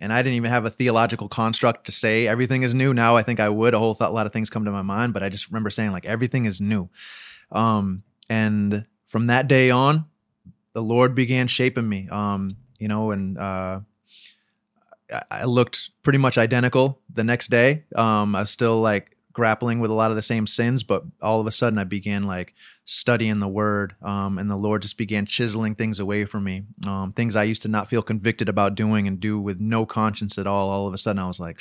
And 0.00 0.12
I 0.12 0.22
didn't 0.22 0.36
even 0.36 0.50
have 0.50 0.64
a 0.64 0.70
theological 0.70 1.28
construct 1.28 1.86
to 1.86 1.92
say 1.92 2.26
everything 2.26 2.62
is 2.62 2.74
new. 2.74 2.92
Now 2.92 3.16
I 3.16 3.22
think 3.22 3.38
I 3.38 3.48
would. 3.48 3.72
A 3.72 3.78
whole 3.78 3.94
th- 3.94 4.10
lot 4.10 4.26
of 4.26 4.32
things 4.32 4.50
come 4.50 4.64
to 4.64 4.72
my 4.72 4.82
mind, 4.82 5.14
but 5.14 5.22
I 5.22 5.28
just 5.28 5.48
remember 5.48 5.70
saying 5.70 5.92
like 5.92 6.06
everything 6.06 6.44
is 6.44 6.60
new. 6.60 6.88
Um, 7.52 8.02
and 8.28 8.86
from 9.06 9.28
that 9.28 9.46
day 9.46 9.70
on, 9.70 10.06
the 10.74 10.82
Lord 10.82 11.14
began 11.14 11.46
shaping 11.46 11.88
me. 11.88 12.08
Um, 12.10 12.56
you 12.78 12.88
know, 12.88 13.10
and 13.10 13.38
uh, 13.38 13.80
I 15.30 15.44
looked 15.44 15.90
pretty 16.02 16.18
much 16.18 16.38
identical 16.38 17.00
the 17.12 17.24
next 17.24 17.50
day. 17.50 17.84
Um, 17.94 18.34
I 18.34 18.40
was 18.40 18.50
still 18.50 18.80
like 18.80 19.16
grappling 19.32 19.80
with 19.80 19.90
a 19.90 19.94
lot 19.94 20.10
of 20.10 20.16
the 20.16 20.22
same 20.22 20.46
sins, 20.46 20.82
but 20.82 21.04
all 21.20 21.40
of 21.40 21.46
a 21.46 21.52
sudden 21.52 21.78
I 21.78 21.84
began 21.84 22.24
like 22.24 22.54
studying 22.84 23.38
the 23.38 23.48
Word, 23.48 23.94
um, 24.02 24.38
and 24.38 24.50
the 24.50 24.56
Lord 24.56 24.82
just 24.82 24.98
began 24.98 25.26
chiseling 25.26 25.74
things 25.74 26.00
away 26.00 26.24
from 26.24 26.44
me. 26.44 26.64
Um, 26.86 27.12
things 27.12 27.36
I 27.36 27.44
used 27.44 27.62
to 27.62 27.68
not 27.68 27.88
feel 27.88 28.02
convicted 28.02 28.48
about 28.48 28.74
doing 28.74 29.06
and 29.06 29.20
do 29.20 29.38
with 29.40 29.60
no 29.60 29.86
conscience 29.86 30.38
at 30.38 30.46
all. 30.46 30.70
All 30.70 30.86
of 30.86 30.94
a 30.94 30.98
sudden 30.98 31.22
I 31.22 31.26
was 31.26 31.40
like, 31.40 31.60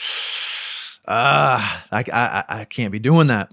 ah, 1.07 1.85
I, 1.91 2.03
I, 2.11 2.61
I 2.61 2.65
can't 2.65 2.91
be 2.91 2.99
doing 2.99 3.27
that 3.27 3.51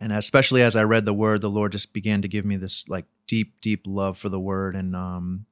and 0.00 0.12
especially 0.12 0.62
as 0.62 0.76
I 0.76 0.84
read 0.84 1.04
the 1.04 1.12
word, 1.12 1.42
the 1.42 1.50
Lord 1.50 1.72
just 1.72 1.92
began 1.92 2.22
to 2.22 2.28
give 2.28 2.44
me 2.44 2.56
this 2.56 2.88
like 2.88 3.04
deep, 3.26 3.60
deep 3.60 3.82
love 3.86 4.16
for 4.18 4.30
the 4.30 4.40
word 4.40 4.74
and 4.74 4.96
um, 4.96 5.44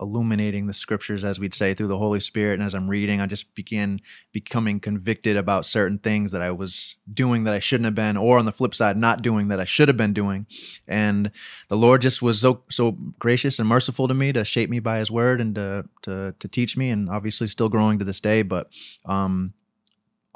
illuminating 0.00 0.66
the 0.66 0.74
scriptures, 0.74 1.24
as 1.24 1.40
we'd 1.40 1.54
say, 1.54 1.74
through 1.74 1.88
the 1.88 1.98
Holy 1.98 2.20
Spirit. 2.20 2.54
And 2.54 2.62
as 2.62 2.74
I'm 2.74 2.88
reading, 2.88 3.20
I 3.20 3.26
just 3.26 3.54
began 3.54 4.00
becoming 4.32 4.78
convicted 4.78 5.36
about 5.36 5.64
certain 5.64 5.98
things 5.98 6.30
that 6.32 6.42
I 6.42 6.50
was 6.50 6.96
doing 7.12 7.44
that 7.44 7.54
I 7.54 7.58
shouldn't 7.58 7.86
have 7.86 7.94
been, 7.94 8.16
or 8.16 8.38
on 8.38 8.44
the 8.44 8.52
flip 8.52 8.74
side, 8.74 8.96
not 8.96 9.22
doing 9.22 9.48
that 9.48 9.60
I 9.60 9.64
should 9.64 9.88
have 9.88 9.96
been 9.96 10.12
doing. 10.12 10.46
And 10.86 11.30
the 11.68 11.76
Lord 11.76 12.02
just 12.02 12.22
was 12.22 12.40
so 12.40 12.62
so 12.70 12.92
gracious 13.18 13.58
and 13.58 13.68
merciful 13.68 14.06
to 14.08 14.14
me 14.14 14.32
to 14.32 14.44
shape 14.44 14.70
me 14.70 14.78
by 14.78 14.98
His 14.98 15.10
word 15.10 15.40
and 15.40 15.54
to 15.54 15.84
to 16.02 16.34
to 16.38 16.48
teach 16.48 16.76
me, 16.76 16.90
and 16.90 17.08
obviously 17.08 17.46
still 17.46 17.68
growing 17.68 17.98
to 17.98 18.04
this 18.04 18.20
day. 18.20 18.42
But 18.42 18.70
um, 19.04 19.54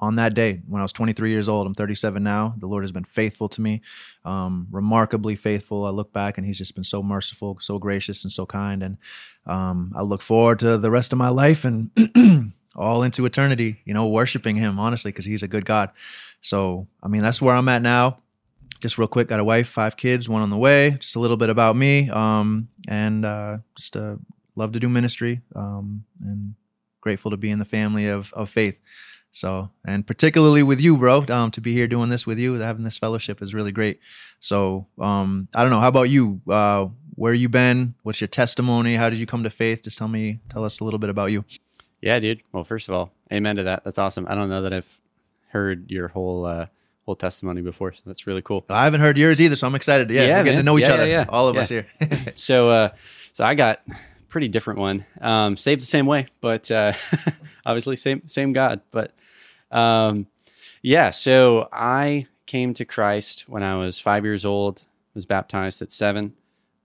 on 0.00 0.16
that 0.16 0.34
day 0.34 0.60
when 0.66 0.80
I 0.80 0.84
was 0.84 0.92
23 0.92 1.30
years 1.30 1.48
old. 1.48 1.66
I'm 1.66 1.74
37 1.74 2.22
now. 2.22 2.54
The 2.58 2.66
Lord 2.66 2.82
has 2.82 2.92
been 2.92 3.04
faithful 3.04 3.48
to 3.50 3.60
me, 3.60 3.82
um, 4.24 4.66
remarkably 4.70 5.36
faithful. 5.36 5.84
I 5.84 5.90
look 5.90 6.12
back 6.12 6.38
and 6.38 6.46
He's 6.46 6.58
just 6.58 6.74
been 6.74 6.84
so 6.84 7.02
merciful, 7.02 7.58
so 7.60 7.78
gracious, 7.78 8.24
and 8.24 8.32
so 8.32 8.46
kind. 8.46 8.82
And 8.82 8.96
um, 9.46 9.92
I 9.94 10.02
look 10.02 10.22
forward 10.22 10.58
to 10.60 10.78
the 10.78 10.90
rest 10.90 11.12
of 11.12 11.18
my 11.18 11.28
life 11.28 11.64
and 11.64 11.90
all 12.74 13.02
into 13.02 13.26
eternity, 13.26 13.80
you 13.84 13.94
know, 13.94 14.08
worshiping 14.08 14.56
Him, 14.56 14.78
honestly, 14.78 15.12
because 15.12 15.26
He's 15.26 15.42
a 15.42 15.48
good 15.48 15.64
God. 15.64 15.90
So, 16.40 16.86
I 17.02 17.08
mean, 17.08 17.22
that's 17.22 17.42
where 17.42 17.54
I'm 17.54 17.68
at 17.68 17.82
now. 17.82 18.18
Just 18.80 18.96
real 18.96 19.08
quick, 19.08 19.28
got 19.28 19.40
a 19.40 19.44
wife, 19.44 19.68
five 19.68 19.98
kids, 19.98 20.28
one 20.28 20.40
on 20.40 20.48
the 20.48 20.56
way. 20.56 20.92
Just 20.92 21.14
a 21.14 21.20
little 21.20 21.36
bit 21.36 21.50
about 21.50 21.76
me, 21.76 22.08
um, 22.08 22.68
and 22.88 23.26
uh, 23.26 23.58
just 23.76 23.94
uh, 23.94 24.16
love 24.56 24.72
to 24.72 24.80
do 24.80 24.88
ministry, 24.88 25.42
um, 25.54 26.04
and 26.24 26.54
grateful 27.02 27.30
to 27.30 27.36
be 27.36 27.50
in 27.50 27.58
the 27.58 27.66
family 27.66 28.06
of 28.06 28.32
of 28.32 28.48
faith. 28.48 28.76
So, 29.32 29.70
and 29.86 30.06
particularly 30.06 30.62
with 30.62 30.80
you, 30.80 30.96
bro, 30.96 31.24
um, 31.28 31.50
to 31.52 31.60
be 31.60 31.72
here 31.72 31.86
doing 31.86 32.08
this 32.10 32.26
with 32.26 32.38
you, 32.38 32.54
having 32.54 32.84
this 32.84 32.98
fellowship 32.98 33.40
is 33.42 33.54
really 33.54 33.70
great. 33.72 34.00
So, 34.40 34.86
um, 34.98 35.48
I 35.54 35.62
don't 35.62 35.70
know. 35.70 35.80
How 35.80 35.88
about 35.88 36.10
you? 36.10 36.40
Uh, 36.48 36.86
where 37.14 37.32
you 37.34 37.48
been? 37.48 37.94
What's 38.02 38.20
your 38.20 38.28
testimony? 38.28 38.96
How 38.96 39.08
did 39.10 39.18
you 39.18 39.26
come 39.26 39.42
to 39.44 39.50
faith? 39.50 39.82
Just 39.84 39.98
tell 39.98 40.08
me, 40.08 40.40
tell 40.48 40.64
us 40.64 40.80
a 40.80 40.84
little 40.84 40.98
bit 40.98 41.10
about 41.10 41.30
you. 41.32 41.44
Yeah, 42.00 42.18
dude. 42.18 42.42
Well, 42.52 42.64
first 42.64 42.88
of 42.88 42.94
all, 42.94 43.12
amen 43.32 43.56
to 43.56 43.62
that. 43.64 43.84
That's 43.84 43.98
awesome. 43.98 44.26
I 44.28 44.34
don't 44.34 44.48
know 44.48 44.62
that 44.62 44.72
I've 44.72 45.00
heard 45.50 45.90
your 45.90 46.08
whole 46.08 46.46
uh, 46.46 46.66
whole 47.04 47.14
testimony 47.16 47.60
before, 47.60 47.92
so 47.92 48.00
that's 48.06 48.26
really 48.26 48.40
cool. 48.42 48.64
I 48.70 48.84
haven't 48.84 49.00
heard 49.02 49.18
yours 49.18 49.40
either, 49.40 49.54
so 49.54 49.66
I'm 49.66 49.74
excited. 49.74 50.10
Yeah, 50.10 50.22
Yeah, 50.22 50.38
we're 50.38 50.44
getting 50.44 50.58
to 50.60 50.62
know 50.64 50.78
each 50.78 50.86
Yeah, 50.88 50.94
other. 50.94 51.06
yeah, 51.06 51.20
yeah. 51.20 51.26
All 51.28 51.48
of 51.48 51.56
us 51.56 51.68
here. 51.68 51.86
so 52.36 52.70
uh 52.70 52.88
so 53.34 53.44
I 53.44 53.54
got 53.54 53.82
pretty 54.30 54.48
different 54.48 54.80
one. 54.80 55.04
Um 55.20 55.56
saved 55.56 55.82
the 55.82 55.86
same 55.86 56.06
way, 56.06 56.28
but 56.40 56.70
uh 56.70 56.92
obviously 57.66 57.96
same 57.96 58.26
same 58.26 58.52
God. 58.52 58.80
But 58.90 59.12
um 59.70 60.26
yeah, 60.82 61.10
so 61.10 61.68
I 61.72 62.26
came 62.46 62.72
to 62.74 62.84
Christ 62.84 63.44
when 63.48 63.62
I 63.62 63.76
was 63.76 64.00
5 64.00 64.24
years 64.24 64.44
old, 64.44 64.82
was 65.14 65.26
baptized 65.26 65.82
at 65.82 65.92
7. 65.92 66.34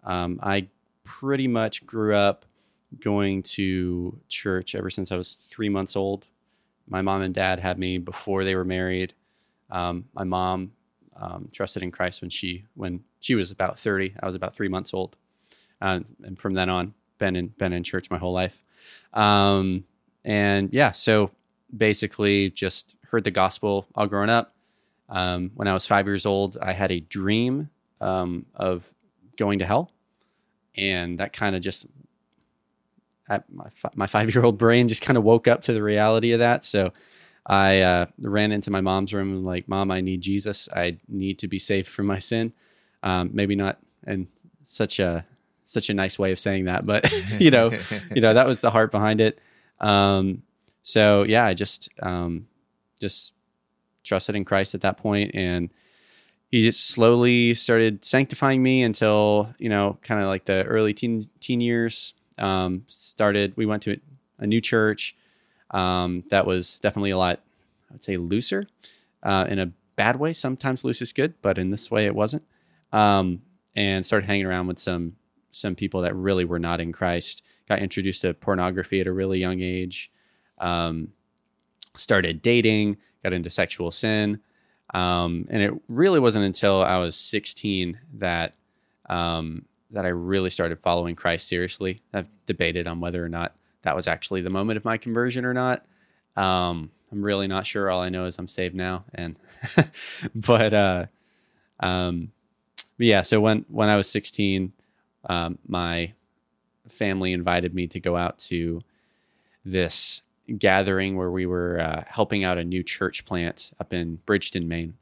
Um 0.04 0.40
I 0.44 0.68
pretty 1.04 1.48
much 1.48 1.86
grew 1.86 2.16
up 2.16 2.46
going 3.00 3.44
to 3.44 4.20
church 4.28 4.76
ever 4.76 4.90
since 4.90 5.12
I 5.12 5.16
was 5.16 5.34
3 5.36 5.70
months 5.70 5.96
old. 5.96 6.28
My 6.88 7.02
mom 7.02 7.22
and 7.22 7.34
dad 7.34 7.60
had 7.60 7.80
me 7.80 7.98
before 7.98 8.44
they 8.44 8.56
were 8.56 8.66
married. 8.66 9.14
Um 9.72 10.06
my 10.14 10.24
mom 10.24 10.72
um, 11.16 11.50
trusted 11.52 11.84
in 11.84 11.92
Christ 11.92 12.22
when 12.22 12.30
she 12.30 12.66
when 12.76 13.04
she 13.20 13.36
was 13.36 13.52
about 13.52 13.80
30. 13.80 14.16
I 14.22 14.26
was 14.26 14.36
about 14.36 14.56
three 14.56 14.68
months 14.68 14.94
old, 14.94 15.16
uh, 15.82 16.02
and 16.24 16.38
from 16.38 16.54
then 16.54 16.70
on, 16.70 16.94
been 17.18 17.36
in 17.36 17.48
been 17.48 17.74
in 17.74 17.84
church 17.84 18.10
my 18.10 18.18
whole 18.18 18.34
life. 18.34 18.64
Um, 19.14 19.86
and 20.24 20.74
yeah, 20.74 20.92
so 20.92 21.32
basically, 21.76 22.50
just 22.50 22.96
heard 23.10 23.24
the 23.24 23.32
gospel 23.32 23.88
all 23.96 24.08
growing 24.08 24.30
up. 24.30 24.54
Um, 25.10 25.52
when 25.56 25.68
I 25.68 25.74
was 25.74 25.86
five 25.86 26.08
years 26.08 26.26
old, 26.26 26.58
I 26.62 26.74
had 26.74 26.92
a 26.92 27.00
dream 27.00 27.70
um, 28.02 28.46
of 28.56 28.92
going 29.38 29.60
to 29.60 29.66
hell, 29.66 29.92
and 30.76 31.20
that 31.20 31.34
kind 31.34 31.56
of 31.56 31.62
just 31.62 31.86
my 33.28 33.40
my 33.96 34.08
five 34.08 34.34
year 34.34 34.44
old 34.44 34.58
brain 34.58 34.88
just 34.88 35.02
kind 35.02 35.18
of 35.18 35.24
woke 35.24 35.48
up 35.48 35.62
to 35.64 35.74
the 35.74 35.84
reality 35.84 36.32
of 36.32 36.40
that. 36.40 36.66
So 36.66 36.92
I 37.46 37.82
uh, 37.82 38.06
ran 38.20 38.52
into 38.52 38.72
my 38.72 38.82
mom's 38.82 39.14
room 39.14 39.32
and 39.32 39.46
like, 39.46 39.68
Mom, 39.68 39.92
I 39.92 40.02
need 40.02 40.22
Jesus. 40.22 40.68
I 40.74 40.98
need 41.08 41.40
to 41.40 41.48
be 41.48 41.60
saved 41.60 41.88
from 41.88 42.08
my 42.08 42.20
sin. 42.20 42.54
Um, 43.04 43.30
maybe 43.34 43.56
not 43.56 43.80
in 44.08 44.28
such 44.64 45.00
a 45.00 45.26
such 45.66 45.90
a 45.90 45.94
nice 45.94 46.18
way 46.20 46.32
of 46.32 46.40
saying 46.40 46.66
that, 46.66 46.86
but 46.86 47.12
you 47.40 47.52
know, 47.52 47.78
you 48.14 48.22
know, 48.22 48.34
that 48.34 48.48
was 48.48 48.60
the 48.60 48.72
heart 48.72 48.92
behind 48.92 49.22
it. 49.22 49.40
Um, 49.80 50.44
so 50.84 51.24
yeah, 51.24 51.46
I 51.46 51.54
just 51.54 51.90
um, 52.02 52.48
just 53.00 53.34
trusted 54.04 54.36
in 54.36 54.46
Christ 54.46 54.76
at 54.76 54.82
that 54.82 54.98
point, 54.98 55.32
and 55.34 55.70
he 56.52 56.64
just 56.64 56.90
slowly 56.90 57.54
started 57.54 58.06
sanctifying 58.06 58.62
me 58.62 58.84
until 58.84 59.54
you 59.58 59.70
know, 59.70 59.98
kind 60.04 60.22
of 60.22 60.28
like 60.28 60.46
the 60.46 60.64
early 60.64 60.94
teen 60.94 61.26
teen 61.40 61.62
years. 61.62 62.14
Um, 62.38 62.84
started. 62.88 63.54
We 63.56 63.66
went 63.66 63.84
to 63.84 63.98
a 64.40 64.46
new 64.46 64.60
church 64.60 65.16
um, 65.72 66.24
that 66.30 66.46
was 66.46 66.80
definitely 66.80 67.12
a 67.12 67.18
lot, 67.18 67.42
I'd 67.94 68.04
say, 68.04 68.18
looser 68.18 68.68
uh, 69.24 69.46
in 69.50 69.60
a 69.60 69.72
bad 69.96 70.18
way. 70.18 70.34
Sometimes 70.34 70.84
loose 70.84 71.02
is 71.02 71.14
good, 71.14 71.34
but 71.42 71.58
in 71.58 71.72
this 71.72 71.90
way, 71.90 72.06
it 72.06 72.16
wasn't. 72.16 72.44
Um, 72.92 73.42
and 73.76 74.06
started 74.06 74.26
hanging 74.28 74.46
around 74.46 74.68
with 74.68 74.80
some 74.80 75.16
some 75.56 75.76
people 75.76 76.02
that 76.02 76.16
really 76.16 76.46
were 76.46 76.60
not 76.60 76.82
in 76.82 76.92
Christ. 76.92 77.44
Got 77.68 77.80
introduced 77.80 78.22
to 78.22 78.34
pornography 78.34 79.02
at 79.02 79.08
a 79.08 79.14
really 79.14 79.40
young 79.40 79.62
age. 79.62 80.12
Um, 80.60 81.10
started 81.96 82.42
dating. 82.42 82.98
Got 83.24 83.34
into 83.34 83.50
sexual 83.50 83.92
sin. 83.92 84.42
Um, 84.94 85.48
and 85.50 85.62
it 85.62 85.74
really 85.88 86.20
wasn't 86.20 86.46
until 86.46 86.84
I 86.84 86.98
was 86.98 87.16
16 87.16 88.00
that 88.16 88.56
um, 89.10 89.66
that 89.92 90.06
I 90.06 90.10
really 90.10 90.50
started 90.50 90.80
following 90.80 91.16
Christ 91.16 91.48
seriously. 91.48 92.02
I've 92.14 92.28
debated 92.46 92.88
on 92.88 93.00
whether 93.00 93.24
or 93.24 93.30
not 93.30 93.56
that 93.84 93.96
was 93.96 94.08
actually 94.08 94.42
the 94.42 94.50
moment 94.50 94.78
of 94.78 94.86
my 94.86 94.98
conversion 94.98 95.46
or 95.46 95.54
not. 95.54 95.86
Um, 96.36 96.92
I'm 97.12 97.24
really 97.24 97.48
not 97.48 97.66
sure. 97.66 97.90
All 97.90 98.02
I 98.02 98.10
know 98.10 98.26
is 98.26 98.38
I'm 98.38 98.48
saved 98.48 98.76
now, 98.76 99.06
and 99.14 99.38
but 100.36 100.74
uh, 100.74 101.06
um, 101.80 102.32
but 102.98 103.08
yeah. 103.08 103.22
So 103.22 103.40
when 103.40 103.66
when 103.70 103.90
I 103.90 103.96
was 103.96 104.10
16, 104.10 104.74
um, 105.28 105.58
my 105.68 106.14
family 106.90 107.34
invited 107.34 107.74
me 107.74 107.88
to 107.88 108.00
go 108.00 108.16
out 108.16 108.38
to 108.38 108.82
this 109.64 110.22
gathering 110.58 111.16
where 111.18 111.32
we 111.32 111.46
were 111.46 111.80
uh, 111.80 112.04
helping 112.08 112.44
out 112.44 112.58
a 112.58 112.64
new 112.64 112.84
church 112.84 113.26
plant 113.26 113.72
up 113.80 113.94
in 113.94 114.18
Bridgton, 114.26 114.68
Maine, 114.68 114.96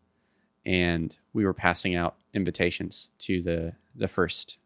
and 0.66 1.18
we 1.34 1.46
were 1.46 1.54
passing 1.54 1.96
out 1.96 2.16
invitations 2.34 3.10
to 3.20 3.42
the 3.42 3.74
the 3.96 4.08
first 4.08 4.58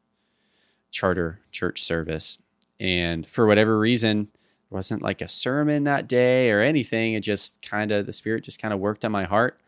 charter 0.91 1.39
church 1.51 1.81
service. 1.81 2.37
And 2.79 3.25
for 3.25 3.47
whatever 3.47 3.77
reason, 3.77 4.29
it 4.33 4.73
wasn't 4.73 5.01
like 5.01 5.21
a 5.21 5.27
sermon 5.27 5.83
that 5.85 6.07
day 6.07 6.51
or 6.51 6.61
anything. 6.61 7.13
It 7.13 7.21
just 7.21 7.61
kind 7.61 7.91
of 7.91 8.05
the 8.05 8.13
spirit 8.13 8.43
just 8.43 8.61
kind 8.61 8.73
of 8.73 8.79
worked 8.79 9.03
on 9.03 9.11
my 9.11 9.23
heart 9.23 9.59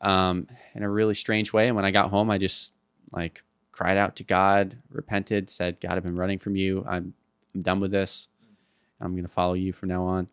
um, 0.00 0.48
in 0.74 0.82
a 0.82 0.90
really 0.90 1.14
strange 1.14 1.52
way. 1.52 1.68
And 1.68 1.76
when 1.76 1.84
I 1.84 1.90
got 1.90 2.10
home, 2.10 2.30
I 2.30 2.38
just 2.38 2.72
like 3.12 3.42
cried 3.72 3.96
out 3.96 4.16
to 4.16 4.24
God, 4.24 4.76
repented, 4.90 5.50
said, 5.50 5.80
"God, 5.80 5.92
I've 5.92 6.02
been 6.02 6.16
running 6.16 6.38
from 6.38 6.56
you. 6.56 6.84
I'm 6.88 7.14
I'm 7.54 7.62
done 7.62 7.80
with 7.80 7.90
this. 7.90 8.28
I'm 9.00 9.12
going 9.12 9.24
to 9.24 9.28
follow 9.28 9.54
you 9.54 9.72
from 9.72 9.88
now 9.88 10.04
on." 10.04 10.28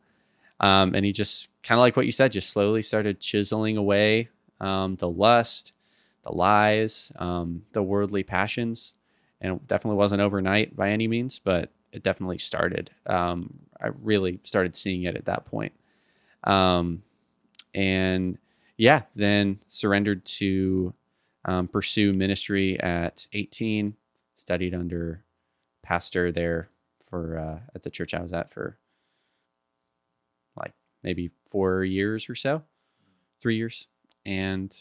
Um, 0.59 0.93
and 0.93 1.05
he 1.05 1.11
just 1.13 1.47
kind 1.63 1.79
of 1.79 1.81
like 1.81 1.95
what 1.95 2.05
you 2.05 2.11
said, 2.11 2.31
just 2.33 2.49
slowly 2.49 2.81
started 2.81 3.21
chiseling 3.21 3.77
away 3.77 4.29
um, 4.59 4.95
the 4.97 5.09
lust, 5.09 5.73
the 6.23 6.33
lies, 6.33 7.11
um, 7.17 7.63
the 7.71 7.81
worldly 7.81 8.23
passions, 8.23 8.93
and 9.41 9.55
it 9.55 9.67
definitely 9.67 9.97
wasn't 9.97 10.21
overnight 10.21 10.75
by 10.75 10.91
any 10.91 11.07
means, 11.07 11.39
but 11.39 11.71
it 11.91 12.03
definitely 12.03 12.37
started. 12.37 12.91
Um, 13.05 13.59
I 13.81 13.87
really 14.01 14.39
started 14.43 14.75
seeing 14.75 15.03
it 15.03 15.15
at 15.15 15.25
that 15.25 15.45
point. 15.45 15.73
Um, 16.43 17.03
and 17.73 18.37
yeah, 18.77 19.03
then 19.15 19.59
surrendered 19.67 20.25
to 20.25 20.93
um, 21.45 21.67
pursue 21.67 22.13
ministry 22.13 22.79
at 22.79 23.27
18. 23.33 23.95
Studied 24.37 24.73
under 24.73 25.23
pastor 25.83 26.31
there 26.31 26.69
for 27.01 27.37
uh, 27.37 27.59
at 27.75 27.83
the 27.83 27.89
church 27.89 28.13
I 28.13 28.21
was 28.21 28.31
at 28.31 28.51
for 28.53 28.77
like 30.55 30.73
maybe 31.03 31.31
four 31.47 31.83
years 31.83 32.29
or 32.29 32.35
so, 32.35 32.63
three 33.41 33.57
years, 33.57 33.87
and 34.25 34.73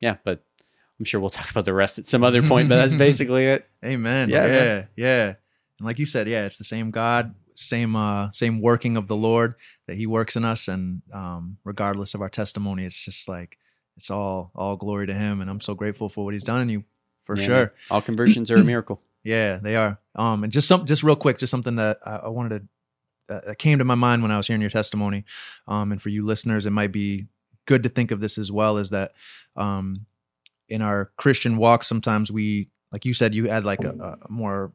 yeah, 0.00 0.16
but 0.24 0.44
I'm 0.98 1.04
sure 1.04 1.20
we'll 1.20 1.30
talk 1.38 1.50
about 1.50 1.64
the 1.64 1.72
rest 1.74 1.98
at 1.98 2.08
some 2.08 2.24
other 2.24 2.42
point. 2.42 2.68
But 2.68 2.76
that's 2.76 2.94
basically 2.94 3.46
it. 3.46 3.66
Amen. 3.84 4.28
Yeah, 4.28 4.46
Yeah, 4.46 4.52
man. 4.52 4.88
yeah, 4.96 5.26
And 5.78 5.86
like 5.86 5.98
you 5.98 6.06
said, 6.06 6.28
yeah, 6.28 6.44
it's 6.44 6.56
the 6.56 6.64
same 6.64 6.90
God, 6.90 7.34
same 7.54 7.96
uh 7.96 8.30
same 8.32 8.60
working 8.60 8.96
of 8.96 9.08
the 9.08 9.16
Lord 9.16 9.54
that 9.86 9.96
He 9.96 10.06
works 10.06 10.36
in 10.36 10.44
us, 10.44 10.68
and 10.68 11.02
um, 11.14 11.56
regardless 11.64 12.14
of 12.14 12.20
our 12.20 12.28
testimony, 12.28 12.84
it's 12.84 13.02
just 13.04 13.26
like 13.28 13.58
it's 13.98 14.12
all 14.12 14.52
all 14.54 14.76
glory 14.76 15.08
to 15.08 15.14
Him, 15.14 15.40
and 15.40 15.50
I'm 15.50 15.60
so 15.60 15.74
grateful 15.74 16.08
for 16.08 16.24
what 16.24 16.32
He's 16.32 16.44
done 16.44 16.60
in 16.60 16.68
you, 16.68 16.84
for 17.24 17.36
Yeah, 17.36 17.44
sure. 17.44 17.74
All 17.90 18.00
conversions 18.00 18.48
are 18.50 18.56
a 18.56 18.64
miracle. 18.72 19.02
Yeah, 19.24 19.58
they 19.58 19.74
are. 19.74 19.98
Um, 20.14 20.44
and 20.44 20.52
just 20.52 20.68
some, 20.68 20.86
just 20.86 21.02
real 21.02 21.16
quick, 21.16 21.38
just 21.38 21.50
something 21.50 21.74
that 21.76 21.98
I, 22.06 22.16
I 22.16 22.28
wanted 22.28 22.68
to, 23.28 23.34
uh, 23.34 23.40
that 23.48 23.58
came 23.58 23.78
to 23.78 23.84
my 23.84 23.96
mind 23.96 24.22
when 24.22 24.30
I 24.30 24.36
was 24.36 24.46
hearing 24.46 24.60
your 24.60 24.70
testimony. 24.70 25.24
Um, 25.66 25.90
and 25.90 26.00
for 26.00 26.08
you 26.10 26.24
listeners, 26.24 26.64
it 26.64 26.70
might 26.70 26.92
be 26.92 27.26
good 27.66 27.82
to 27.82 27.88
think 27.88 28.12
of 28.12 28.20
this 28.20 28.38
as 28.38 28.52
well 28.52 28.78
is 28.78 28.90
that, 28.90 29.12
um, 29.56 30.06
in 30.68 30.80
our 30.80 31.10
Christian 31.16 31.56
walk, 31.56 31.82
sometimes 31.82 32.30
we, 32.30 32.68
like 32.92 33.04
you 33.04 33.12
said, 33.12 33.34
you 33.34 33.48
had 33.50 33.64
like 33.64 33.82
a, 33.82 34.18
a 34.22 34.30
more 34.30 34.72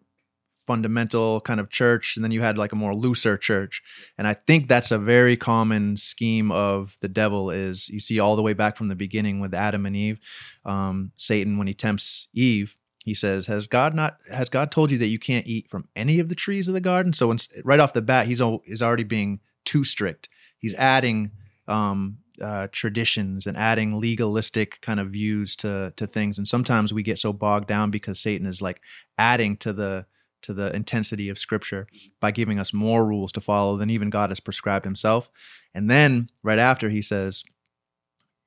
fundamental 0.66 1.42
kind 1.42 1.60
of 1.60 1.70
church, 1.70 2.16
and 2.16 2.24
then 2.24 2.32
you 2.32 2.42
had 2.42 2.58
like 2.58 2.72
a 2.72 2.76
more 2.78 2.96
looser 2.96 3.38
church. 3.38 3.82
And 4.18 4.28
I 4.28 4.34
think 4.34 4.68
that's 4.68 4.92
a 4.92 4.98
very 4.98 5.38
common 5.38 5.98
scheme 5.98 6.52
of 6.52 6.98
the 7.02 7.08
devil. 7.08 7.50
Is 7.50 7.90
you 7.90 8.00
see 8.00 8.20
all 8.20 8.36
the 8.36 8.42
way 8.42 8.54
back 8.54 8.78
from 8.78 8.88
the 8.88 8.96
beginning 8.96 9.40
with 9.40 9.54
Adam 9.54 9.86
and 9.86 9.96
Eve, 9.96 10.20
um, 10.66 11.12
Satan 11.16 11.58
when 11.58 11.68
he 11.68 11.74
tempts 11.74 12.28
Eve 12.34 12.76
he 13.04 13.14
says 13.14 13.48
has 13.48 13.68
god 13.68 13.94
not 13.94 14.18
has 14.32 14.50
god 14.50 14.72
told 14.72 14.92
you 14.92 14.98
that 14.98 15.08
you 15.08 15.20
can't 15.20 15.48
eat 15.48 15.70
from 15.70 15.88
any 15.96 16.20
of 16.20 16.30
the 16.30 16.36
trees 16.36 16.68
of 16.68 16.74
the 16.74 16.82
garden 16.82 17.14
so 17.14 17.36
right 17.64 17.80
off 17.80 17.94
the 17.94 18.02
bat 18.02 18.28
he's 18.28 18.42
he's 18.66 18.82
already 18.82 19.04
being 19.04 19.40
too 19.66 19.84
strict 19.84 20.30
he's 20.58 20.74
adding 20.76 21.32
um, 21.68 22.18
uh, 22.42 22.68
traditions 22.72 23.46
and 23.46 23.56
adding 23.56 24.00
legalistic 24.00 24.82
kind 24.82 25.00
of 25.00 25.10
views 25.10 25.56
to 25.56 25.94
to 25.96 26.08
things 26.08 26.38
and 26.38 26.48
sometimes 26.48 26.94
we 26.94 27.04
get 27.04 27.20
so 27.20 27.32
bogged 27.32 27.68
down 27.68 27.92
because 27.92 28.20
satan 28.20 28.48
is 28.48 28.62
like 28.62 28.82
adding 29.18 29.56
to 29.58 29.74
the 29.74 30.06
to 30.44 30.54
the 30.54 30.74
intensity 30.76 31.30
of 31.30 31.40
scripture 31.40 31.88
by 32.20 32.32
giving 32.32 32.60
us 32.60 32.74
more 32.74 33.06
rules 33.06 33.32
to 33.32 33.42
follow 33.42 33.78
than 33.78 33.90
even 33.90 34.10
god 34.10 34.30
has 34.30 34.40
prescribed 34.40 34.86
himself 34.86 35.30
and 35.74 35.90
then 35.90 36.30
right 36.44 36.60
after 36.60 36.90
he 36.90 37.02
says 37.02 37.44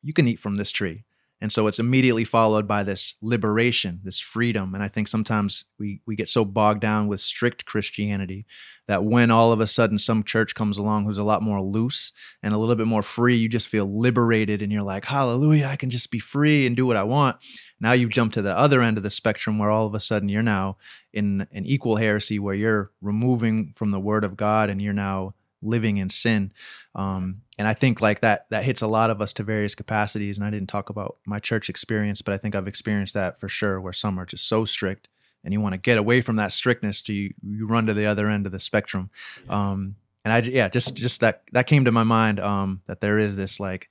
you 0.02 0.12
can 0.12 0.28
eat 0.28 0.40
from 0.40 0.56
this 0.56 0.70
tree 0.70 1.04
and 1.40 1.52
so 1.52 1.66
it's 1.66 1.78
immediately 1.78 2.24
followed 2.24 2.66
by 2.66 2.82
this 2.82 3.14
liberation, 3.20 4.00
this 4.04 4.20
freedom. 4.20 4.74
And 4.74 4.82
I 4.82 4.88
think 4.88 5.06
sometimes 5.06 5.66
we, 5.78 6.00
we 6.06 6.16
get 6.16 6.28
so 6.28 6.46
bogged 6.46 6.80
down 6.80 7.08
with 7.08 7.20
strict 7.20 7.66
Christianity 7.66 8.46
that 8.88 9.04
when 9.04 9.30
all 9.30 9.52
of 9.52 9.60
a 9.60 9.66
sudden 9.66 9.98
some 9.98 10.24
church 10.24 10.54
comes 10.54 10.78
along 10.78 11.04
who's 11.04 11.18
a 11.18 11.24
lot 11.24 11.42
more 11.42 11.60
loose 11.60 12.12
and 12.42 12.54
a 12.54 12.58
little 12.58 12.74
bit 12.74 12.86
more 12.86 13.02
free, 13.02 13.36
you 13.36 13.50
just 13.50 13.68
feel 13.68 13.84
liberated 13.84 14.62
and 14.62 14.72
you're 14.72 14.82
like, 14.82 15.04
hallelujah, 15.04 15.66
I 15.66 15.76
can 15.76 15.90
just 15.90 16.10
be 16.10 16.20
free 16.20 16.66
and 16.66 16.74
do 16.74 16.86
what 16.86 16.96
I 16.96 17.02
want. 17.02 17.36
Now 17.80 17.92
you've 17.92 18.10
jumped 18.10 18.34
to 18.34 18.42
the 18.42 18.56
other 18.56 18.80
end 18.80 18.96
of 18.96 19.02
the 19.02 19.10
spectrum 19.10 19.58
where 19.58 19.70
all 19.70 19.86
of 19.86 19.94
a 19.94 20.00
sudden 20.00 20.28
you're 20.28 20.42
now 20.42 20.76
in 21.12 21.46
an 21.52 21.66
equal 21.66 21.96
heresy 21.96 22.38
where 22.38 22.54
you're 22.54 22.90
removing 23.00 23.74
from 23.76 23.90
the 23.90 24.00
word 24.00 24.24
of 24.24 24.36
God 24.36 24.70
and 24.70 24.80
you're 24.80 24.92
now 24.92 25.34
living 25.62 25.96
in 25.96 26.10
sin. 26.10 26.52
Um, 26.94 27.42
and 27.58 27.66
I 27.66 27.74
think 27.74 28.00
like 28.00 28.20
that 28.20 28.46
that 28.50 28.64
hits 28.64 28.82
a 28.82 28.86
lot 28.86 29.10
of 29.10 29.20
us 29.20 29.32
to 29.34 29.42
various 29.42 29.74
capacities. 29.74 30.36
And 30.36 30.46
I 30.46 30.50
didn't 30.50 30.68
talk 30.68 30.90
about 30.90 31.16
my 31.26 31.38
church 31.38 31.68
experience, 31.68 32.22
but 32.22 32.34
I 32.34 32.38
think 32.38 32.54
I've 32.54 32.68
experienced 32.68 33.14
that 33.14 33.40
for 33.40 33.48
sure, 33.48 33.80
where 33.80 33.92
some 33.92 34.18
are 34.18 34.26
just 34.26 34.48
so 34.48 34.64
strict, 34.64 35.08
and 35.44 35.52
you 35.52 35.60
want 35.60 35.72
to 35.72 35.78
get 35.78 35.98
away 35.98 36.20
from 36.20 36.36
that 36.36 36.52
strictness 36.52 37.02
to 37.02 37.14
you, 37.14 37.34
you 37.42 37.66
run 37.66 37.86
to 37.86 37.94
the 37.94 38.06
other 38.06 38.28
end 38.28 38.46
of 38.46 38.52
the 38.52 38.60
spectrum. 38.60 39.10
Um, 39.48 39.96
and 40.24 40.32
I 40.32 40.38
yeah, 40.38 40.68
just 40.68 40.94
just 40.94 41.20
that 41.20 41.42
that 41.52 41.66
came 41.66 41.84
to 41.84 41.92
my 41.92 42.02
mind 42.02 42.40
um, 42.40 42.82
that 42.86 43.00
there 43.00 43.18
is 43.18 43.36
this 43.36 43.60
like 43.60 43.88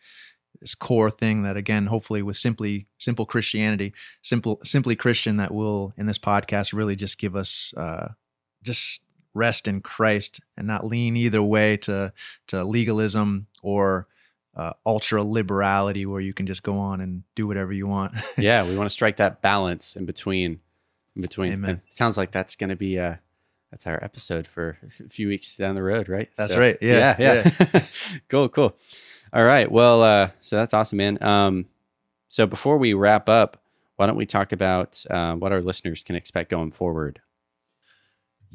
this 0.66 0.74
core 0.74 1.12
thing 1.12 1.44
that 1.44 1.56
again 1.56 1.86
hopefully 1.86 2.24
with 2.24 2.36
simply 2.36 2.88
simple 2.98 3.24
christianity 3.24 3.94
simple 4.24 4.60
simply 4.64 4.96
christian 4.96 5.38
that 5.38 5.54
will 5.54 5.94
in 5.96 6.08
this 6.08 6.18
podcast 6.18 6.74
really 6.74 6.96
just 6.96 7.20
give 7.20 7.36
us 7.36 7.72
uh 7.78 8.08
just 8.64 9.04
rest 9.36 9.68
in 9.68 9.80
christ 9.80 10.40
and 10.58 10.66
not 10.66 10.84
lean 10.84 11.16
either 11.16 11.44
way 11.44 11.78
to 11.78 12.12
to 12.48 12.64
legalism 12.64 13.46
or 13.62 14.08
uh, 14.56 14.72
ultra 14.88 15.24
liberality 15.24 16.08
where 16.08 16.22
you 16.22 16.34
can 16.34 16.48
just 16.48 16.64
go 16.64 16.80
on 16.80 17.00
and 17.00 17.22
do 17.36 17.46
whatever 17.46 17.72
you 17.72 17.86
want 17.86 18.16
yeah 18.40 18.64
we 18.64 18.76
want 18.76 18.90
to 18.90 18.94
strike 18.94 19.18
that 19.18 19.44
balance 19.44 19.96
in 19.96 20.06
between 20.06 20.60
in 21.16 21.22
between 21.22 21.54
Amen. 21.54 21.82
It 21.86 21.94
sounds 21.94 22.18
like 22.18 22.32
that's 22.32 22.56
going 22.56 22.72
to 22.72 22.76
be 22.76 22.98
uh 22.98 23.18
that's 23.70 23.86
our 23.86 24.04
episode 24.04 24.48
for 24.48 24.80
a 25.00 25.10
few 25.10 25.28
weeks 25.28 25.56
down 25.56 25.76
the 25.76 25.84
road 25.84 26.10
right 26.10 26.30
That's 26.36 26.56
right. 26.56 26.78
Yeah, 26.82 27.16
yeah, 27.20 27.52
yeah. 27.74 27.86
cool 28.30 28.50
cool 28.50 28.76
all 29.36 29.44
right. 29.44 29.70
Well, 29.70 30.02
uh, 30.02 30.30
so 30.40 30.56
that's 30.56 30.74
awesome, 30.74 30.98
man. 30.98 31.22
Um, 31.22 31.66
so 32.30 32.48
before 32.48 32.78
we 32.78 32.94
wrap 32.94 33.28
up, 33.28 33.62
why 33.98 34.08
don't 34.08 34.16
we 34.16 34.26
talk 34.26 34.54
about 34.54 35.06
uh, 35.10 35.36
what 35.36 35.52
our 35.52 35.62
listeners 35.62 36.04
can 36.04 36.16
expect 36.16 36.50
going 36.50 36.72
forward? 36.72 37.20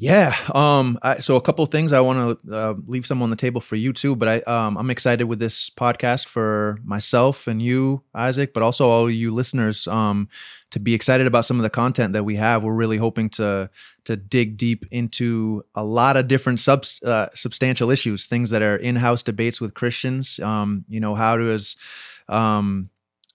Yeah. 0.01 0.35
Um. 0.55 0.97
I, 1.03 1.19
so 1.19 1.35
a 1.35 1.41
couple 1.41 1.63
of 1.63 1.69
things 1.69 1.93
I 1.93 1.99
want 1.99 2.41
to 2.43 2.51
uh, 2.55 2.73
leave 2.87 3.05
some 3.05 3.21
on 3.21 3.29
the 3.29 3.35
table 3.35 3.61
for 3.61 3.75
you 3.75 3.93
too. 3.93 4.15
But 4.15 4.27
I 4.27 4.37
um 4.51 4.75
I'm 4.75 4.89
excited 4.89 5.25
with 5.25 5.37
this 5.37 5.69
podcast 5.69 6.25
for 6.25 6.79
myself 6.83 7.45
and 7.45 7.61
you, 7.61 8.01
Isaac, 8.15 8.51
but 8.51 8.63
also 8.63 8.89
all 8.89 9.11
you 9.11 9.31
listeners. 9.31 9.85
Um, 9.87 10.27
to 10.71 10.79
be 10.79 10.95
excited 10.95 11.27
about 11.27 11.45
some 11.45 11.57
of 11.59 11.63
the 11.63 11.69
content 11.69 12.13
that 12.13 12.23
we 12.23 12.35
have. 12.37 12.63
We're 12.63 12.73
really 12.73 12.97
hoping 12.97 13.29
to 13.31 13.69
to 14.05 14.15
dig 14.17 14.57
deep 14.57 14.85
into 14.89 15.63
a 15.75 15.83
lot 15.83 16.17
of 16.17 16.27
different 16.27 16.59
sub 16.59 16.83
uh, 17.05 17.27
substantial 17.35 17.91
issues, 17.91 18.25
things 18.25 18.49
that 18.49 18.63
are 18.63 18.77
in 18.77 18.95
house 18.95 19.21
debates 19.21 19.61
with 19.61 19.75
Christians. 19.75 20.39
Um. 20.39 20.83
You 20.89 20.99
know, 20.99 21.13
how 21.13 21.37
does 21.37 21.75
um 22.27 22.90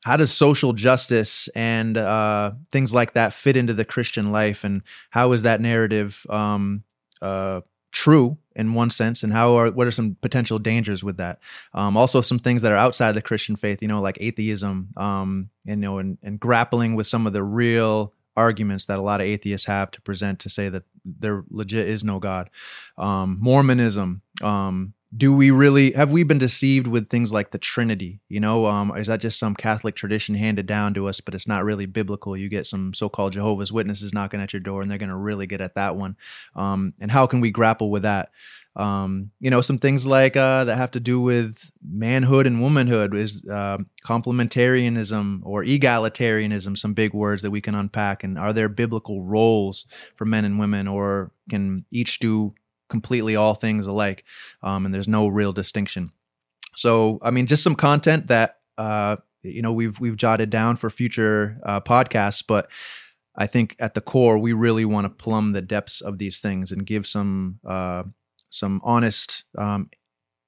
how 0.06 0.16
does 0.16 0.32
social 0.32 0.72
justice 0.72 1.48
and 1.56 1.96
uh, 1.96 2.52
things 2.70 2.94
like 2.94 3.14
that 3.14 3.32
fit 3.32 3.56
into 3.56 3.74
the 3.74 3.84
Christian 3.84 4.30
life, 4.30 4.62
and 4.62 4.82
how 5.10 5.32
is 5.32 5.42
that 5.42 5.60
narrative 5.60 6.24
um, 6.30 6.84
uh, 7.20 7.62
true 7.90 8.38
in 8.54 8.72
one 8.72 8.88
sense, 8.88 9.24
and 9.24 9.32
how 9.32 9.56
are 9.56 9.68
what 9.72 9.84
are 9.84 9.90
some 9.90 10.16
potential 10.22 10.60
dangers 10.60 11.02
with 11.02 11.16
that? 11.16 11.40
Um, 11.74 11.96
also, 11.96 12.20
some 12.20 12.38
things 12.38 12.62
that 12.62 12.70
are 12.70 12.78
outside 12.78 13.12
the 13.12 13.20
Christian 13.20 13.56
faith, 13.56 13.82
you 13.82 13.88
know, 13.88 14.00
like 14.00 14.18
atheism, 14.20 14.90
um, 14.96 15.50
and, 15.66 15.80
you 15.80 15.88
know, 15.88 15.98
and, 15.98 16.18
and 16.22 16.38
grappling 16.38 16.94
with 16.94 17.08
some 17.08 17.26
of 17.26 17.32
the 17.32 17.42
real 17.42 18.12
arguments 18.36 18.86
that 18.86 19.00
a 19.00 19.02
lot 19.02 19.20
of 19.20 19.26
atheists 19.26 19.66
have 19.66 19.90
to 19.90 20.00
present 20.02 20.38
to 20.38 20.48
say 20.48 20.68
that 20.68 20.84
there 21.04 21.42
legit 21.50 21.88
is 21.88 22.04
no 22.04 22.20
God. 22.20 22.48
Um, 22.96 23.38
Mormonism, 23.40 24.22
um, 24.40 24.94
do 25.16 25.32
we 25.32 25.50
really 25.50 25.92
have 25.92 26.10
we 26.10 26.22
been 26.22 26.38
deceived 26.38 26.86
with 26.86 27.08
things 27.08 27.32
like 27.32 27.50
the 27.50 27.58
trinity? 27.58 28.20
You 28.28 28.40
know 28.40 28.66
um, 28.66 28.96
is 28.96 29.06
that 29.06 29.20
just 29.20 29.38
some 29.38 29.54
catholic 29.54 29.94
tradition 29.94 30.34
handed 30.34 30.66
down 30.66 30.94
to 30.94 31.08
us 31.08 31.20
but 31.20 31.34
it's 31.34 31.46
not 31.46 31.64
really 31.64 31.86
biblical? 31.86 32.36
You 32.36 32.48
get 32.48 32.66
some 32.66 32.92
so-called 32.94 33.32
jehovah's 33.32 33.72
witnesses 33.72 34.12
knocking 34.12 34.40
at 34.40 34.52
your 34.52 34.60
door 34.60 34.82
and 34.82 34.90
they're 34.90 34.98
going 34.98 35.08
to 35.08 35.16
really 35.16 35.46
get 35.46 35.60
at 35.60 35.74
that 35.74 35.96
one. 35.96 36.16
Um, 36.54 36.94
and 37.00 37.10
how 37.10 37.26
can 37.26 37.40
we 37.40 37.50
grapple 37.50 37.90
with 37.90 38.02
that? 38.02 38.30
Um, 38.74 39.30
you 39.40 39.50
know 39.50 39.62
some 39.62 39.78
things 39.78 40.06
like 40.06 40.36
uh, 40.36 40.64
that 40.64 40.76
have 40.76 40.90
to 40.90 41.00
do 41.00 41.18
with 41.18 41.70
manhood 41.82 42.46
and 42.46 42.60
womanhood 42.60 43.14
is 43.14 43.42
uh, 43.50 43.78
complementarianism 44.04 45.40
or 45.44 45.64
egalitarianism 45.64 46.76
some 46.76 46.92
big 46.92 47.14
words 47.14 47.40
that 47.40 47.50
we 47.50 47.62
can 47.62 47.74
unpack. 47.74 48.22
And 48.22 48.38
are 48.38 48.52
there 48.52 48.68
biblical 48.68 49.22
roles 49.22 49.86
for 50.16 50.26
men 50.26 50.44
and 50.44 50.58
women 50.58 50.88
or 50.88 51.32
can 51.48 51.86
each 51.90 52.18
do 52.18 52.54
completely 52.88 53.36
all 53.36 53.54
things 53.54 53.86
alike, 53.86 54.24
um, 54.62 54.84
and 54.84 54.94
there's 54.94 55.08
no 55.08 55.26
real 55.26 55.52
distinction. 55.52 56.12
So, 56.74 57.18
I 57.22 57.30
mean, 57.30 57.46
just 57.46 57.62
some 57.62 57.74
content 57.74 58.28
that 58.28 58.58
uh, 58.78 59.16
you 59.42 59.62
know 59.62 59.72
we've 59.72 59.98
we've 59.98 60.16
jotted 60.16 60.50
down 60.50 60.76
for 60.76 60.90
future 60.90 61.58
uh, 61.64 61.80
podcasts, 61.80 62.44
but 62.46 62.68
I 63.34 63.46
think 63.46 63.76
at 63.78 63.94
the 63.94 64.00
core 64.00 64.38
we 64.38 64.52
really 64.52 64.84
want 64.84 65.04
to 65.04 65.24
plumb 65.24 65.52
the 65.52 65.62
depths 65.62 66.00
of 66.00 66.18
these 66.18 66.38
things 66.38 66.72
and 66.72 66.86
give 66.86 67.06
some 67.06 67.60
uh, 67.66 68.04
some 68.50 68.80
honest 68.84 69.44
um, 69.56 69.90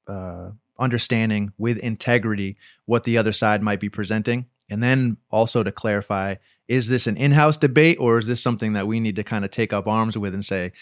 uh, 0.06 0.50
understanding 0.78 1.52
with 1.58 1.78
integrity 1.78 2.56
what 2.86 3.04
the 3.04 3.18
other 3.18 3.32
side 3.32 3.62
might 3.62 3.80
be 3.80 3.88
presenting, 3.88 4.46
and 4.70 4.82
then 4.82 5.16
also 5.30 5.62
to 5.62 5.72
clarify: 5.72 6.34
is 6.68 6.88
this 6.88 7.06
an 7.06 7.16
in-house 7.16 7.56
debate 7.56 7.96
or 7.98 8.18
is 8.18 8.26
this 8.26 8.42
something 8.42 8.74
that 8.74 8.86
we 8.86 9.00
need 9.00 9.16
to 9.16 9.24
kind 9.24 9.44
of 9.44 9.50
take 9.50 9.72
up 9.72 9.86
arms 9.86 10.18
with 10.18 10.34
and 10.34 10.44
say, 10.44 10.72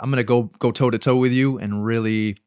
I'm 0.00 0.10
going 0.10 0.18
to 0.18 0.24
go 0.24 0.44
go 0.58 0.72
toe 0.72 0.90
to 0.90 0.98
toe 0.98 1.16
with 1.16 1.32
you 1.32 1.58
and 1.58 1.84
really 1.84 2.38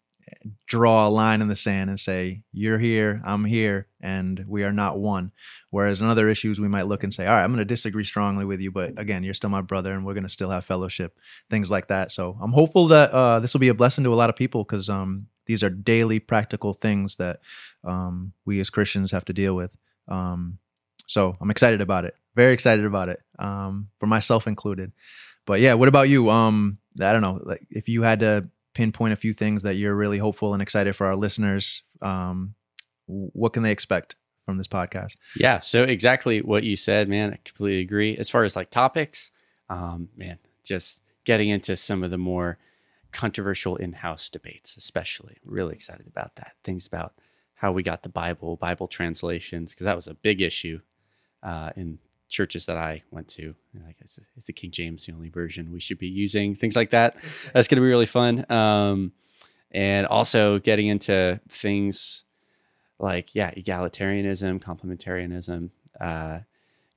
draw 0.66 1.08
a 1.08 1.10
line 1.10 1.42
in 1.42 1.48
the 1.48 1.56
sand 1.56 1.90
and 1.90 2.00
say 2.00 2.42
you're 2.52 2.80
here, 2.80 3.22
I'm 3.26 3.46
here, 3.46 3.88
and 4.02 4.44
we 4.48 4.64
are 4.64 4.74
not 4.74 5.00
one. 5.00 5.32
Whereas 5.70 6.02
in 6.02 6.08
other 6.08 6.30
issues, 6.30 6.60
we 6.60 6.68
might 6.68 6.88
look 6.88 7.04
and 7.04 7.14
say, 7.14 7.26
all 7.26 7.36
right, 7.36 7.44
I'm 7.44 7.52
going 7.52 7.60
to 7.60 7.66
disagree 7.66 8.04
strongly 8.04 8.46
with 8.46 8.60
you, 8.60 8.72
but 8.72 9.00
again, 9.00 9.24
you're 9.24 9.34
still 9.34 9.50
my 9.50 9.62
brother, 9.62 9.94
and 9.94 10.06
we're 10.06 10.14
going 10.14 10.24
to 10.24 10.30
still 10.30 10.50
have 10.50 10.66
fellowship, 10.66 11.18
things 11.50 11.72
like 11.72 11.88
that. 11.88 12.12
So 12.12 12.38
I'm 12.42 12.52
hopeful 12.52 12.88
that 12.88 13.12
uh, 13.12 13.40
this 13.40 13.54
will 13.54 13.60
be 13.60 13.70
a 13.70 13.74
blessing 13.74 14.04
to 14.04 14.14
a 14.14 14.16
lot 14.16 14.30
of 14.30 14.36
people 14.36 14.64
because 14.64 14.90
um, 14.90 15.28
these 15.46 15.64
are 15.64 15.70
daily 15.70 16.20
practical 16.20 16.74
things 16.74 17.18
that 17.18 17.40
um, 17.84 18.34
we 18.46 18.60
as 18.60 18.70
Christians 18.70 19.12
have 19.12 19.26
to 19.26 19.34
deal 19.34 19.56
with. 19.56 19.76
Um, 20.08 20.60
so 21.06 21.38
I'm 21.40 21.52
excited 21.52 21.82
about 21.82 22.06
it. 22.06 22.16
Very 22.36 22.54
excited 22.54 22.86
about 22.86 23.10
it, 23.10 23.22
um, 23.40 23.90
for 24.00 24.08
myself 24.08 24.48
included. 24.48 24.92
But 25.48 25.62
yeah, 25.62 25.74
what 25.74 25.88
about 25.88 26.10
you? 26.10 26.30
Um, 26.30 26.78
I 27.02 27.12
don't 27.12 27.24
know, 27.24 27.40
like 27.44 27.66
if 27.72 27.90
you 27.90 28.04
had 28.04 28.20
to 28.20 28.48
pinpoint 28.76 29.14
a 29.14 29.16
few 29.16 29.34
things 29.34 29.64
that 29.64 29.76
you're 29.76 29.96
really 29.96 30.20
hopeful 30.20 30.54
and 30.54 30.62
excited 30.62 30.96
for 30.96 31.08
our 31.08 31.16
listeners, 31.16 31.82
um, 32.04 32.54
what 33.08 33.54
can 33.54 33.64
they 33.64 33.72
expect 33.72 34.16
from 34.46 34.58
this 34.58 34.68
podcast? 34.68 35.16
Yeah, 35.36 35.60
so 35.62 35.84
exactly 35.84 36.42
what 36.42 36.64
you 36.64 36.76
said, 36.76 37.10
man. 37.10 37.32
I 37.34 37.40
completely 37.44 37.80
agree. 37.80 38.16
As 38.18 38.30
far 38.30 38.44
as 38.44 38.56
like 38.56 38.70
topics, 38.70 39.32
um, 39.70 40.10
man, 40.16 40.38
just 40.64 41.02
getting 41.24 41.50
into 41.50 41.76
some 41.76 42.04
of 42.04 42.12
the 42.12 42.18
more 42.18 42.58
controversial 43.12 43.78
in-house 43.78 44.30
debates, 44.30 44.76
especially. 44.76 45.38
Really 45.46 45.74
excited 45.74 46.08
about 46.08 46.36
that. 46.36 46.54
Things 46.64 46.86
about 46.86 47.14
how 47.56 47.72
we 47.72 47.84
got 47.84 48.04
the 48.04 48.10
Bible, 48.10 48.58
Bible 48.58 48.88
translations, 48.88 49.72
because 49.72 49.86
that 49.86 49.96
was 49.96 50.08
a 50.08 50.14
big 50.14 50.42
issue 50.42 50.82
uh, 51.42 51.72
in 51.78 52.00
churches 52.28 52.66
that 52.66 52.78
I 52.78 53.04
went 53.12 53.28
to. 53.30 53.56
Like, 53.86 53.98
is, 54.04 54.20
is 54.36 54.46
the 54.46 54.54
King 54.54 54.72
James 54.72 55.06
the 55.06 55.14
only 55.14 55.30
version 55.30 55.72
we 55.72 55.80
should 55.80 55.98
be 55.98 56.08
using? 56.08 56.56
Things 56.56 56.76
like 56.76 56.92
that. 56.92 57.16
That's 57.54 57.68
going 57.68 57.78
to 57.78 57.82
be 57.82 57.88
really 57.88 58.06
fun. 58.06 58.50
Um, 58.52 59.14
and 59.72 60.08
also 60.08 60.60
getting 60.60 60.88
into 60.88 61.40
things 61.50 62.24
like, 63.00 63.36
yeah, 63.36 63.52
egalitarianism, 63.52 64.62
complementarianism, 64.62 65.70
uh, 66.00 66.40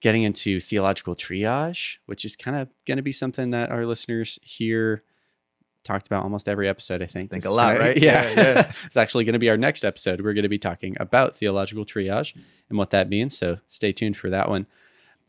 getting 0.00 0.22
into 0.22 0.60
theological 0.60 1.14
triage, 1.14 1.96
which 2.06 2.24
is 2.24 2.36
kind 2.36 2.56
of 2.56 2.68
going 2.86 2.96
to 2.96 3.02
be 3.02 3.12
something 3.12 3.50
that 3.50 3.70
our 3.70 3.84
listeners 3.86 4.38
here 4.42 5.02
talked 5.84 6.06
about 6.06 6.22
almost 6.22 6.48
every 6.48 6.68
episode, 6.68 7.02
I 7.02 7.06
think. 7.06 7.30
I 7.32 7.34
think 7.34 7.44
a 7.44 7.50
lot, 7.50 7.78
right? 7.78 7.96
Yeah. 8.02 8.28
yeah, 8.30 8.34
yeah. 8.34 8.72
it's 8.86 8.96
actually 8.96 9.24
going 9.24 9.34
to 9.34 9.38
be 9.38 9.50
our 9.50 9.56
next 9.56 9.84
episode. 9.84 10.20
We're 10.20 10.34
going 10.34 10.42
to 10.42 10.48
be 10.48 10.58
talking 10.58 10.96
about 11.00 11.38
theological 11.38 11.84
triage 11.84 12.34
and 12.68 12.78
what 12.78 12.90
that 12.90 13.08
means. 13.08 13.36
So 13.36 13.58
stay 13.68 13.92
tuned 13.92 14.16
for 14.16 14.30
that 14.30 14.48
one 14.48 14.66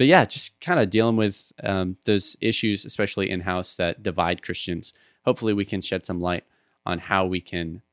but 0.02 0.08
yeah, 0.08 0.26
just 0.26 0.60
kind 0.62 0.80
of 0.80 0.90
dealing 0.90 1.16
with 1.16 1.52
um, 1.62 1.96
those 2.06 2.36
issues, 2.42 2.86
especially 2.86 3.30
in 3.30 3.42
house, 3.42 3.76
that 3.76 4.02
divide 4.02 4.42
Christians. 4.42 4.94
Hopefully, 5.26 5.54
we 5.54 5.64
can 5.64 5.80
shed 5.80 6.08
some 6.08 6.20
light 6.20 6.44
on 6.88 6.98
how 6.98 7.28
we 7.28 7.40
can 7.40 7.84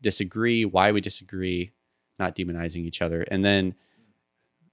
disagree, 0.00 0.64
why 0.64 0.92
we 0.92 1.02
disagree, 1.02 1.72
not 2.18 2.34
demonizing 2.34 2.86
each 2.86 3.02
other, 3.02 3.20
and 3.30 3.44
then 3.44 3.74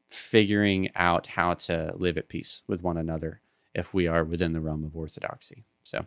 figuring 0.10 0.90
out 0.96 1.28
how 1.28 1.56
to 1.56 1.92
live 1.98 2.18
at 2.18 2.30
peace 2.30 2.64
with 2.66 2.82
one 2.82 2.96
another 2.96 3.42
if 3.74 3.94
we 3.94 4.08
are 4.08 4.24
within 4.24 4.54
the 4.54 4.62
realm 4.62 4.86
of 4.86 4.96
orthodoxy. 4.96 5.66
So, 5.84 6.06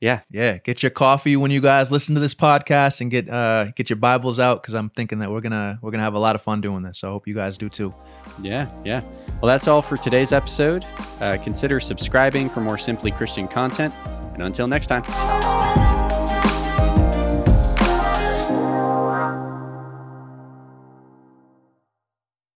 yeah, 0.00 0.20
yeah. 0.30 0.58
Get 0.58 0.82
your 0.82 0.90
coffee 0.90 1.36
when 1.36 1.50
you 1.50 1.60
guys 1.60 1.90
listen 1.90 2.14
to 2.14 2.20
this 2.20 2.34
podcast, 2.34 3.00
and 3.00 3.10
get 3.10 3.28
uh, 3.28 3.66
get 3.76 3.90
your 3.90 3.96
Bibles 3.96 4.38
out 4.38 4.62
because 4.62 4.74
I'm 4.74 4.90
thinking 4.90 5.18
that 5.20 5.30
we're 5.30 5.40
gonna 5.40 5.78
we're 5.82 5.90
gonna 5.90 6.02
have 6.02 6.14
a 6.14 6.18
lot 6.18 6.34
of 6.34 6.42
fun 6.42 6.60
doing 6.60 6.82
this. 6.82 6.98
So 6.98 7.08
I 7.08 7.12
hope 7.12 7.26
you 7.26 7.34
guys 7.34 7.58
do 7.58 7.68
too. 7.68 7.92
Yeah, 8.40 8.68
yeah. 8.84 9.00
Well, 9.40 9.48
that's 9.48 9.68
all 9.68 9.82
for 9.82 9.96
today's 9.96 10.32
episode. 10.32 10.84
Uh, 11.20 11.36
consider 11.42 11.80
subscribing 11.80 12.48
for 12.48 12.60
more 12.60 12.78
simply 12.78 13.10
Christian 13.10 13.48
content, 13.48 13.94
and 14.34 14.42
until 14.42 14.66
next 14.66 14.86
time. 14.88 15.85